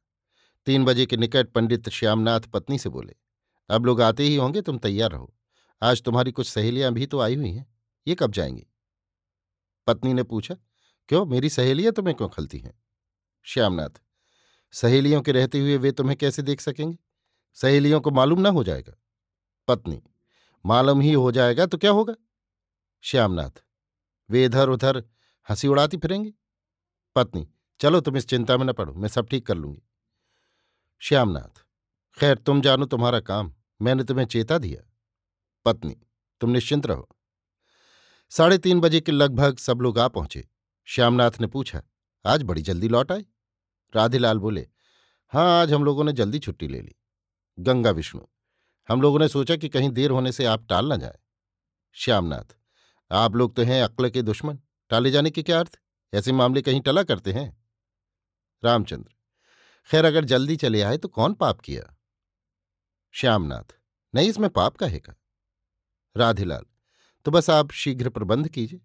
तीन 0.67 0.85
बजे 0.85 1.05
के 1.05 1.17
निकट 1.17 1.51
पंडित 1.51 1.89
श्यामनाथ 1.89 2.41
पत्नी 2.53 2.77
से 2.77 2.89
बोले, 2.89 3.15
अब 3.69 3.85
लोग 3.85 4.01
आते 4.01 4.23
ही 4.23 4.35
होंगे, 4.35 4.61
तुम 4.61 4.77
तैयार 4.77 5.11
रहो। 5.11 5.33
आज 5.81 6.01
तुम्हारी 6.03 6.31
कुछ 6.31 6.49
सहेलियाँ 6.49 6.91
भी 6.93 7.05
तो 7.05 7.19
आई 7.19 7.35
हुई 7.35 7.51
हैं, 7.51 7.65
ये 8.07 8.15
कब 8.15 8.31
जाएँगी? 8.31 8.67
पत्नी 9.87 10.13
ने 10.13 10.23
पूछा, 10.23 10.55
क्यों, 11.09 11.25
मेरी 11.25 11.49
सहेलियाँ 11.49 11.93
तुम्हें 11.93 12.15
क्यों 12.15 12.29
खलती 12.29 12.59
हैं? 12.59 12.73
श्यामनाथ 13.45 14.01
सहेलियों 14.73 15.21
के 15.21 15.31
रहते 15.31 15.59
हुए 15.59 15.77
वे 15.77 15.91
तुम्हें 15.91 16.17
कैसे 16.17 16.41
देख 16.41 16.61
सकेंगे? 16.61 16.97
सहेलियों 17.57 18.01
को 18.01 18.11
मालूम 18.11 18.41
ना 18.41 18.49
हो 18.49 18.63
जाएगा। 18.63 18.93
पत्नी, 19.67 20.01
मालूम 20.65 21.01
ही 21.01 21.13
हो 21.13 21.31
जाएगा 21.31 21.65
तो 21.65 21.77
क्या 21.77 21.91
होगा? 21.91 22.13
श्यामनाथ, 23.03 23.63
वे 24.29 24.43
इधर 24.45 24.69
उधर 24.69 25.03
हँसी 25.47 25.67
उड़ाती 25.67 25.97
फिरेंगे। 25.97 26.33
पत्नी, 27.15 27.47
चलो 27.79 28.01
तुम 28.01 28.17
इस 28.17 28.27
चिंता 28.27 28.57
में 28.57 28.65
न 28.65 28.73
पड़ो, 28.73 28.93
मैं 28.93 29.09
सब 29.09 29.27
ठीक 29.27 29.45
कर 29.45 29.55
लूँगी। 29.55 29.81
श्यामनाथ, 31.01 31.63
खैर 32.17 32.37
तुम 32.37 32.61
जानो 32.61 32.85
तुम्हारा 32.85 33.19
काम, 33.19 33.53
मैंने 33.81 34.03
तुम्हें 34.03 34.25
चेता 34.25 34.57
दिया। 34.57 34.81
पत्नी, 35.65 35.95
तुम 36.41 36.49
निश्चिंत 36.49 36.85
रहो। 36.85 37.07
साढ़े 38.31 38.57
तीन 38.57 38.79
बजे 38.79 39.01
के 39.01 39.11
लगभग 39.11 39.57
सब 39.57 39.81
लोग 39.81 39.99
आ 39.99 40.07
पहुँचे। 40.07 40.47
श्यामनाथ 40.87 41.31
ने 41.41 41.47
पूछा, 41.47 41.81
आज 42.25 42.43
बड़ी 42.43 42.61
जल्दी 42.61 42.87
लौट 42.87 43.11
आए? 43.11 43.25
राधेलाल 43.93 44.39
बोले 44.39 44.67
हाँ 45.33 45.61
आज 45.61 45.73
हम 45.73 45.83
लोगों 45.83 46.03
ने 46.03 46.11
जल्दी 46.11 46.39
छुट्टी 46.39 46.67
ले 46.67 46.81
ली। 46.81 46.95
गंगा 47.59 47.91
विष्णु, 47.91 48.21
हम 48.89 49.01
लोगों 49.01 49.19
ने 49.19 49.27
सोचा 49.27 49.55
कि 49.55 49.69
कहीं 49.69 49.89
देर 49.89 50.11
होने 50.11 50.31
से 50.31 50.45
आप 50.45 50.65
टाल 50.69 50.85
ना 50.85 50.95
जाए। 50.95 51.17
श्यामनाथ, 51.95 52.55
आप 53.11 53.35
लोग 53.35 53.55
तो 53.55 53.63
हैं 53.63 53.81
अक्ल 53.83 54.09
के 54.09 54.21
दुश्मन, 54.21 54.59
टाले 54.89 55.11
जाने 55.11 55.31
के 55.31 55.43
क्या 55.43 55.59
अर्थ? 55.59 55.79
ऐसे 56.13 56.31
मामले 56.31 56.61
कहीं 56.61 56.81
टला 56.81 57.03
करते 57.03 57.31
हैं? 57.31 57.57
रामचंद्र, 58.63 59.13
खैर, 59.89 60.05
अगर 60.05 60.25
जल्दी 60.25 60.55
चले 60.55 60.81
आए 60.81 60.97
तो 60.97 61.07
कौन 61.07 61.33
पाप 61.33 61.59
किया? 61.59 61.95
श्यामनाथ, 63.13 63.75
नहीं, 64.13 64.29
इसमें 64.29 64.49
पाप 64.49 64.77
का 64.77 64.87
है 64.87 64.99
का 64.99 65.13
राधेलाल 66.15 66.65
तो 67.25 67.31
बस 67.31 67.49
आप 67.49 67.71
शीघ्र 67.71 68.09
प्रबंध 68.09 68.47
कीजिए। 68.47 68.81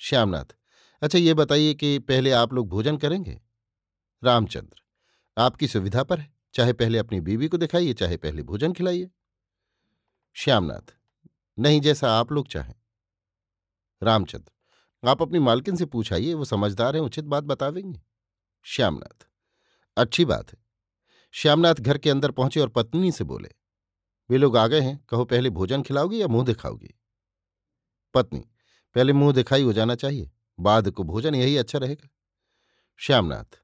श्यामनाथ 0.00 0.56
अच्छा 1.02 1.18
ये 1.18 1.34
बताइए 1.34 1.74
कि 1.74 1.98
पहले 1.98 2.30
आप 2.32 2.52
लोग 2.52 2.68
भोजन 2.68 2.96
करेंगे? 2.96 3.40
रामचंद्र, 4.26 4.80
आपकी 5.38 5.66
सुविधा 5.68 6.02
पर 6.02 6.20
है। 6.20 6.34
चाहे 6.54 6.72
पहले 6.72 6.98
अपनी 6.98 7.20
बीवी 7.20 7.48
को 7.48 7.56
दिखाइए, 7.56 7.92
चाहे 7.94 8.16
पहले 8.16 8.42
भोजन 8.42 8.72
खिलाइए। 8.72 9.10
श्यामनाथ, 10.36 10.94
नहीं 11.58 11.80
जैसा 11.80 12.10
आप 12.12 12.32
लोग 12.32 12.48
चाहें। 12.48 12.74
रामचंद्र, 14.02 15.08
आप 15.08 15.22
अपनी 15.22 15.38
मालकिन 15.38 15.76
से 15.76 15.86
पूछाइए, 15.86 16.34
वो 16.34 16.44
समझदार 16.44 16.96
है, 16.96 17.02
उचित 17.02 17.24
बात 17.24 17.44
बतावेंगे 17.44 18.02
श्यामनाथ, 18.64 19.26
अच्छी 19.96 20.24
बात 20.24 20.52
है। 20.52 20.58
श्यामनाथ 21.34 21.74
घर 21.74 21.98
के 21.98 22.10
अंदर 22.10 22.30
पहुँचे 22.30 22.60
और 22.60 22.68
पत्नी 22.68 23.12
से 23.12 23.24
बोले, 23.24 23.50
वे 24.30 24.38
लोग 24.38 24.56
आ 24.56 24.66
गए 24.66 24.80
हैं, 24.80 24.98
कहो 25.08 25.24
पहले 25.24 25.50
भोजन 25.50 25.82
खिलाओगी 25.82 26.20
या 26.20 26.28
मुँह 26.28 26.44
दिखाओगी? 26.44 26.94
पत्नी, 28.14 28.40
पहले 28.94 29.12
मुँह 29.12 29.32
दिखाई 29.32 29.62
हो 29.62 29.72
जाना 29.72 29.94
चाहिए, 29.94 30.30
बाद 30.60 30.90
को 30.90 31.04
भोजन 31.04 31.34
यही 31.34 31.56
अच्छा 31.56 31.78
रहेगा। 31.78 32.08
श्यामनाथ 32.96 33.60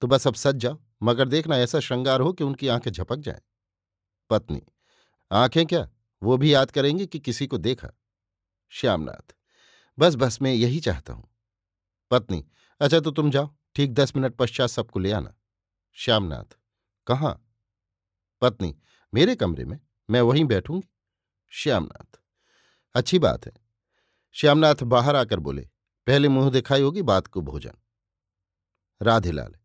तो 0.00 0.06
बस 0.06 0.26
अब 0.26 0.34
सज 0.34 0.54
जाओ, 0.54 0.78
मगर 1.02 1.28
देखना 1.28 1.56
ऐसा 1.56 1.80
श्रृंगार 1.80 2.20
हो 2.20 2.32
कि 2.32 2.44
उनकी 2.44 2.68
आँखें 2.68 2.90
झपक 2.90 3.16
जाए। 3.16 3.40
पत्नी, 4.30 4.62
आँखें 5.32 5.66
क्या? 5.66 5.88
वो 6.22 6.36
भी 6.36 6.54
याद 6.54 6.70
करेंगे 6.70 7.06
कि 7.06 7.18
किसी 7.18 7.46
को 7.46 7.58
देखा। 7.58 7.88
श्यामनाथ, 8.68 9.34
बस 9.98 10.14
बस, 10.14 10.42
मैं 10.42 10.52
यही 10.54 10.80
चाहता 10.80 11.12
हूँ। 11.12 11.28
पत्नी 12.10 12.44
अच्छा 12.80 13.00
तो 13.00 13.10
तुम 13.10 13.30
जाओ, 13.30 13.50
ठीक 13.74 13.94
दस 13.94 14.16
मिनट 14.16 14.34
पश्चात 14.34 14.70
सबको 14.70 14.98
ले 14.98 15.12
आना। 15.12 15.34
श्यामनाथ, 15.92 16.56
कहाँ? 17.06 17.42
पत्नी, 18.40 18.74
मेरे 19.14 19.34
कमरे 19.36 19.64
में, 19.64 19.78
मैं 20.10 20.20
वहीं 20.20 20.44
बैठूँगी। 20.44 20.88
श्यामनाथ, 21.52 22.18
अच्छी 22.94 23.18
बात 23.18 23.46
है। 23.46 23.52
श्यामनाथ 24.34 24.82
बाहर 24.82 25.16
आकर 25.16 25.40
बोले, 25.40 25.68
पहले 26.06 26.28
मुँह 26.28 26.50
दिखाई 26.50 26.82
होगी 26.82 27.02
बात 27.02 27.26
को 27.26 27.40
भोजन। 27.40 27.72
राधेलाल 29.02 29.56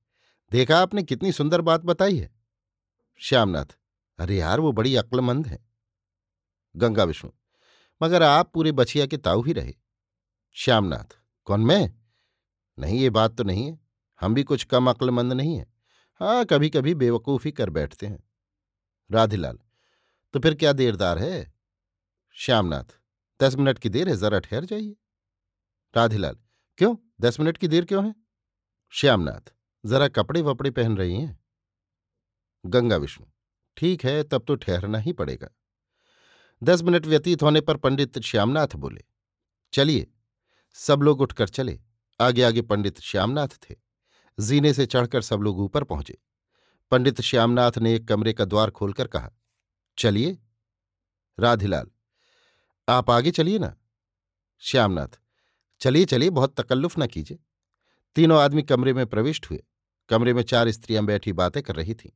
देखा 0.51 0.77
आपने 0.79 1.03
कितनी 1.03 1.31
सुंदर 1.31 1.61
बात 1.61 1.81
बताई 1.81 2.17
है? 2.17 2.35
श्यामनाथ, 3.17 3.65
अरे 4.19 4.37
यार, 4.37 4.59
वो 4.59 4.71
बड़ी 4.71 4.95
अक्लमंद 4.95 5.47
है। 5.47 5.59
गंगा 6.75 7.03
विष्णु, 7.03 7.31
मगर 8.01 8.23
आप 8.23 8.51
पूरे 8.53 8.71
बछिया 8.71 9.05
के 9.05 9.17
ताऊ 9.17 9.43
ही 9.43 9.53
रहे। 9.53 9.73
श्यामनाथ, 10.51 11.17
कौन 11.45 11.61
मैं? 11.61 11.93
नहीं, 12.79 12.99
ये 12.99 13.09
बात 13.09 13.37
तो 13.37 13.43
नहीं 13.43 13.71
है। 13.71 13.79
हम 14.21 14.33
भी 14.33 14.43
कुछ 14.43 14.63
कम 14.63 14.89
अक्लमंद 14.89 15.33
नहीं 15.33 15.55
है। 15.57 15.73
हाँ 16.21 16.45
कभी 16.45 16.69
कभी 16.69 16.95
बेवकूफ़ी 16.95 17.51
कर 17.51 17.69
बैठते 17.69 18.07
हैं। 18.07 18.23
राधेलाल 19.11 19.59
तो 20.33 20.39
फिर 20.39 20.55
क्या 20.55 20.73
देरदार 20.73 21.19
है? 21.19 21.53
श्यामनाथ, 22.31 22.99
दस 23.41 23.55
मिनट 23.55 23.79
की 23.79 23.89
देर 23.89 24.09
है, 24.09 24.15
जरा 24.15 24.39
ठहर 24.39 24.65
जाइए। 24.65 24.95
राधेलाल, 25.95 26.37
क्यों? 26.77 26.95
दस 27.21 27.39
मिनट 27.39 27.57
की 27.57 27.67
देर 27.67 27.85
क्यों 27.85 28.05
है? 28.05 28.15
श्यामनाथ 28.89 29.53
जरा 29.85 30.07
कपड़े 30.07 30.41
वपड़े 30.41 30.71
पहन 30.71 30.97
रही 30.97 31.15
हैं? 31.15 31.39
गंगा 32.65 32.97
विष्णु, 32.97 33.27
ठीक 33.77 34.03
है, 34.05 34.23
तब 34.23 34.43
तो 34.47 34.55
ठहरना 34.55 34.97
ही 34.97 35.13
पड़ेगा। 35.13 35.49
दस 36.61 36.81
मिनट 36.81 37.05
व्यतीत 37.05 37.43
होने 37.43 37.61
पर 37.61 37.77
पंडित 37.77 38.19
श्यामनाथ 38.19 38.75
बोले, 38.75 39.03
चलिए। 39.73 40.07
सब 40.75 41.01
लोग 41.01 41.21
उठकर 41.21 41.49
चले। 41.49 41.79
आगे 42.19 42.43
आगे 42.43 42.61
पंडित 42.61 42.99
श्यामनाथ 42.99 43.47
थे। 43.63 43.75
जीने 44.37 44.73
से 44.73 44.85
चढ़कर 44.85 45.21
सब 45.21 45.39
लोग 45.39 45.59
ऊपर 45.59 45.83
पहुँचे। 45.83 46.17
पंडित 46.91 47.21
श्यामनाथ 47.21 47.77
ने 47.77 47.95
एक 47.95 48.07
कमरे 48.07 48.33
का 48.33 48.45
द्वार 48.45 48.71
खोलकर 48.71 49.07
कहा, 49.07 49.31
चलिए। 49.97 50.37
राधिलाल, 51.39 51.89
आप 52.87 53.09
आगे 53.09 53.31
चलिए 53.31 53.59
ना। 53.59 53.75
श्यामनाथ, 54.61 55.19
चलिए 55.81 56.05
चलिए, 56.05 56.29
बहुत 56.29 56.55
तकल्लुफ 56.59 56.99
न 56.99 57.07
कीजिए। 57.07 57.39
तीनों 58.15 58.39
आदमी 58.41 58.63
कमरे 58.63 58.93
में 58.93 59.05
प्रविष्ट 59.05 59.49
हुए। 59.49 59.63
कमरे 60.11 60.33
में 60.33 60.43
चार 60.43 60.71
स्त्रियाँ 60.71 61.05
बैठी 61.05 61.33
बातें 61.33 61.63
कर 61.63 61.75
रही 61.75 61.93
थीं। 61.93 62.09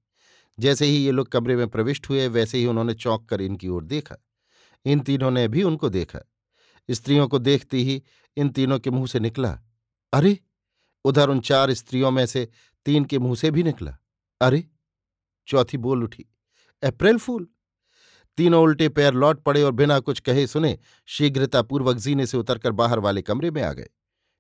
जैसे 0.59 0.85
ही 0.85 0.97
ये 0.97 1.11
लोग 1.11 1.27
कमरे 1.27 1.55
में 1.55 1.67
प्रविष्ट 1.67 2.09
हुए, 2.09 2.27
वैसे 2.27 2.57
ही 2.57 2.65
उन्होंने 2.65 2.93
चौंक 2.93 3.29
कर 3.29 3.41
इनकी 3.41 3.67
ओर 3.67 3.83
देखा। 3.83 4.15
इन 4.85 4.99
तीनों 4.99 5.31
ने 5.31 5.47
भी 5.47 5.63
उनको 5.63 5.89
देखा। 5.89 6.19
स्त्रियों 6.91 7.27
को 7.27 7.39
देखते 7.39 7.77
ही 7.77 8.03
इन 8.37 8.49
तीनों 8.49 8.79
के 8.79 8.89
मुँह 8.89 9.07
से 9.07 9.19
निकला, 9.19 9.59
अरे, 10.13 10.39
उधर 11.05 11.29
उन 11.29 11.39
चार 11.39 11.73
स्त्रियों 11.73 12.11
में 12.11 12.25
से 12.25 12.47
तीन 12.85 13.05
के 13.05 13.19
मुँह 13.19 13.35
से 13.35 13.51
भी 13.51 13.63
निकला। 13.63 13.97
अरे! 14.41 14.63
चौथी 15.47 15.77
बोल 15.77 16.03
उठी, 16.03 16.25
अप्रैल 16.83 17.17
फूल! 17.17 17.47
तीनों 18.37 18.63
उल्टे 18.63 18.89
पैर 18.89 19.13
लौट 19.13 19.43
पड़े 19.43 19.61
और 19.63 19.71
बिना 19.71 19.99
कुछ 19.99 20.19
कहे 20.19 20.47
सुने 20.47 20.79
शीघ्रतापूर्वक 21.05 21.97
जीने 21.97 22.25
से 22.25 22.37
उतरकर 22.37 22.71
बाहर 22.71 22.99
वाले 22.99 23.21
कमरे 23.21 23.51
में 23.51 23.61
आ 23.63 23.73
गए। 23.73 23.89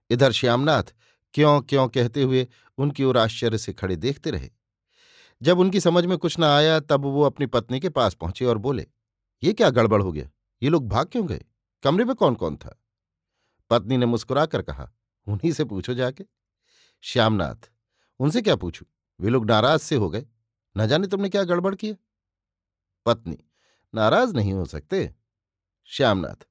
इधर 0.09 0.31
श्यामनाथ 0.31 0.93
क्यों 1.35 1.61
क्यों 1.61 1.87
कहते 1.87 2.23
हुए 2.23 2.47
उनकी 2.77 3.03
ओर 3.03 3.17
आश्चर्य 3.17 3.57
से 3.57 3.73
खड़े 3.73 3.95
देखते 3.95 4.31
रहे। 4.31 4.49
जब 5.41 5.59
उनकी 5.59 5.79
समझ 5.79 6.05
में 6.05 6.17
कुछ 6.17 6.39
न 6.39 6.43
आया, 6.43 6.79
तब 6.79 7.01
वो 7.01 7.21
अपनी 7.21 7.45
पत्नी 7.45 7.79
के 7.79 7.89
पास 7.89 8.13
पहुँचे 8.13 8.45
और 8.45 8.57
बोले, 8.57 8.87
ये 9.43 9.53
क्या 9.53 9.69
गड़बड़ 9.69 10.01
हो 10.01 10.11
गया? 10.11 10.29
ये 10.63 10.69
लोग 10.69 10.87
भाग 10.89 11.07
क्यों 11.07 11.27
गए? 11.27 11.45
कमरे 11.83 12.05
में 12.05 12.15
कौन 12.15 12.35
कौन 12.35 12.57
था? 12.57 12.81
पत्नी 13.69 13.97
ने 13.97 14.05
मुस्कुराकर 14.05 14.61
कहा, 14.61 14.91
उन्हीं 15.27 15.51
से 15.51 15.65
पूछो 15.65 15.93
जाके। 15.93 16.25
श्यामनाथ, 17.01 17.69
उनसे 18.19 18.41
क्या 18.41 18.55
पूछू? 18.55 18.85
वे 19.19 19.29
लोग 19.29 19.45
नाराज़ 19.45 19.81
से 19.81 19.95
हो 19.95 20.09
गए। 20.09 20.25
न 20.77 20.87
जाने 20.87 21.07
तुमने 21.07 21.29
क्या 21.29 21.43
गड़बड़ 21.43 21.75
किया? 21.75 21.95
पत्नी, 23.05 23.37
नाराज़ 23.95 24.33
नहीं 24.33 24.53
हो 24.53 24.65
सकते। 24.65 25.15
श्यामनाथ, 25.85 26.47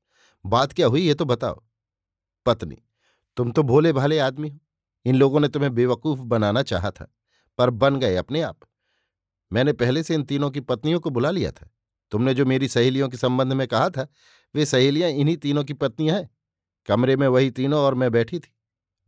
बात 0.46 0.72
क्या 0.72 0.86
हुई 0.86 1.06
ये 1.06 1.14
तो 1.14 1.24
बताओ। 1.24 1.62
पत्नी, 2.46 2.78
तुम 3.36 3.52
तो 3.52 3.62
भोले 3.62 3.92
भाले 3.92 4.18
आदमी 4.18 4.48
हो। 4.48 4.58
इन 5.04 5.16
लोगों 5.16 5.40
ने 5.40 5.48
तुम्हें 5.48 5.74
बेवकूफ़ 5.74 6.20
बनाना 6.20 6.62
चाहा 6.62 6.90
था, 6.90 7.14
पर 7.58 7.70
बन 7.70 7.96
गए 7.96 8.16
अपने 8.16 8.40
आप। 8.40 8.58
मैंने 9.52 9.72
पहले 9.72 10.02
से 10.02 10.14
इन 10.14 10.22
तीनों 10.22 10.50
की 10.50 10.60
पत्नियों 10.60 11.00
को 11.00 11.10
बुला 11.10 11.30
लिया 11.30 11.52
था। 11.52 11.70
तुमने 12.10 12.34
जो 12.34 12.44
मेरी 12.44 12.68
सहेलियों 12.68 13.08
के 13.08 13.16
संबंध 13.16 13.52
में 13.52 13.68
कहा 13.68 13.90
था, 13.90 14.08
वे 14.54 14.66
सहेलियाँ 14.66 15.10
इन्हीं 15.10 15.36
तीनों 15.36 15.64
की 15.64 15.72
पत्नियाँ 15.72 16.16
हैं। 16.16 16.30
कमरे 16.88 17.16
में 17.16 17.28
वही 17.28 17.50
तीनों 17.50 17.80
और 17.80 17.94
मैं 17.94 18.10
बैठी 18.12 18.38
थी। 18.38 18.54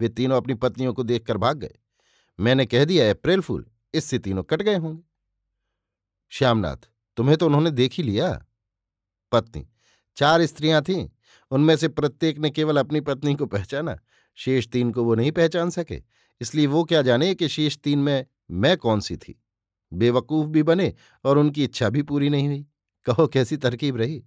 वे 0.01 0.09
तीनों 0.09 0.37
अपनी 0.37 0.55
पत्नियों 0.55 0.95
को 0.95 1.03
देखकर 1.03 1.37
भाग 1.37 1.59
गए। 1.59 1.75
मैंने 2.41 2.67
कह 2.67 2.85
दिया, 2.85 3.11
अप्रैल 3.11 3.41
फूल, 3.41 3.67
इससे 3.95 4.19
तीनों 4.19 4.43
कट 4.43 4.63
गए 4.63 4.77
होंगे। 4.77 5.03
श्यामनाथ, 6.29 6.77
तुम्हें 7.17 7.37
तो 7.39 7.47
उन्होंने 7.47 7.71
देख 7.71 7.93
ही 7.93 8.03
लिया। 8.03 8.47
पत्नी, 9.33 9.69
चार 10.17 10.47
स्त्रियाँ 10.47 10.83
थीं। 10.83 11.09
उनमें 11.51 11.77
से 11.77 11.89
प्रत्येक 11.89 12.39
ने 12.39 12.51
केवल 12.51 12.77
अपनी 12.77 13.01
पत्नी 13.01 13.35
को 13.35 13.47
पहचाना। 13.47 13.99
शेष 14.37 14.69
तीन 14.69 14.91
को 14.91 15.05
वो 15.05 15.15
नहीं 15.15 15.33
पहचान 15.33 15.71
सके। 15.71 16.03
इसलिए 16.41 16.67
वो 16.67 16.85
क्या 16.85 17.03
जाने 17.03 17.35
कि 17.35 17.49
शेष 17.49 17.79
तीन 17.79 17.99
में 17.99 18.27
मैं 18.51 18.77
कौन 18.77 19.01
सी 19.01 19.17
थी? 19.17 19.43
बेवकूफ़ 19.93 20.49
भी 20.49 20.63
बने 20.63 20.95
और 21.25 21.39
उनकी 21.39 21.65
इच्छा 21.65 21.89
भी 21.89 22.03
पूरी 22.03 22.29
नहीं 22.29 22.47
हुई। 22.47 22.67
कहो, 23.05 23.27
कैसी 23.27 23.57
तरकीब 23.57 23.97
रही? 23.97 24.25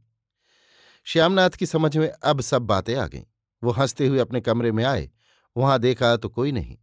श्यामनाथ 1.04 1.50
की 1.50 1.66
समझ 1.66 1.98
में 1.98 2.10
अब 2.10 2.42
सब 2.42 2.62
बातें 2.62 2.96
आ 2.96 3.08
गईं। 3.08 3.24
वो 3.64 3.72
हँसते 3.72 4.08
हुए 4.08 4.20
अपने 4.20 4.42
कमरे 4.42 4.72
में 4.72 4.84
आए। 4.84 5.12
वहाँ 5.58 5.80
देखा 5.80 6.18
तो 6.18 6.30
कोई 6.30 6.52
नहीं। 6.52 6.78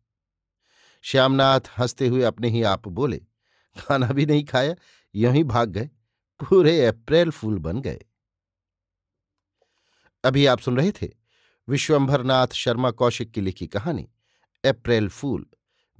श्यामनाथ 1.02 1.60
हँसते 1.78 2.08
हुए 2.08 2.22
अपने 2.22 2.48
ही 2.48 2.62
आप 2.62 2.88
बोले, 2.88 3.20
खाना 3.78 4.08
भी 4.08 4.26
नहीं 4.26 4.44
खाया, 4.44 4.74
यूँ 5.14 5.32
ही 5.32 5.44
भाग 5.44 5.70
गए। 5.70 5.90
पूरे 6.42 6.86
अप्रैल 6.86 7.30
फूल 7.30 7.58
बन 7.58 7.80
गए। 7.80 8.00
अभी 10.24 10.46
आप 10.46 10.58
सुन 10.58 10.76
रहे 10.76 10.92
थे 10.92 11.25
विश्वंभरनाथ 11.68 12.46
शर्मा 12.54 12.90
कौशिक 12.90 13.30
की 13.30 13.40
लिखी 13.40 13.66
कहानी, 13.66 14.08
अप्रैल 14.64 15.08
फूल 15.08 15.46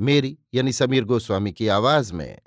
मेरी 0.00 0.38
यानी 0.55 0.72
समीर 0.72 1.05
गोस्वामी 1.05 1.52
की 1.52 1.68
आवाज़ 1.68 2.12
में। 2.12 2.38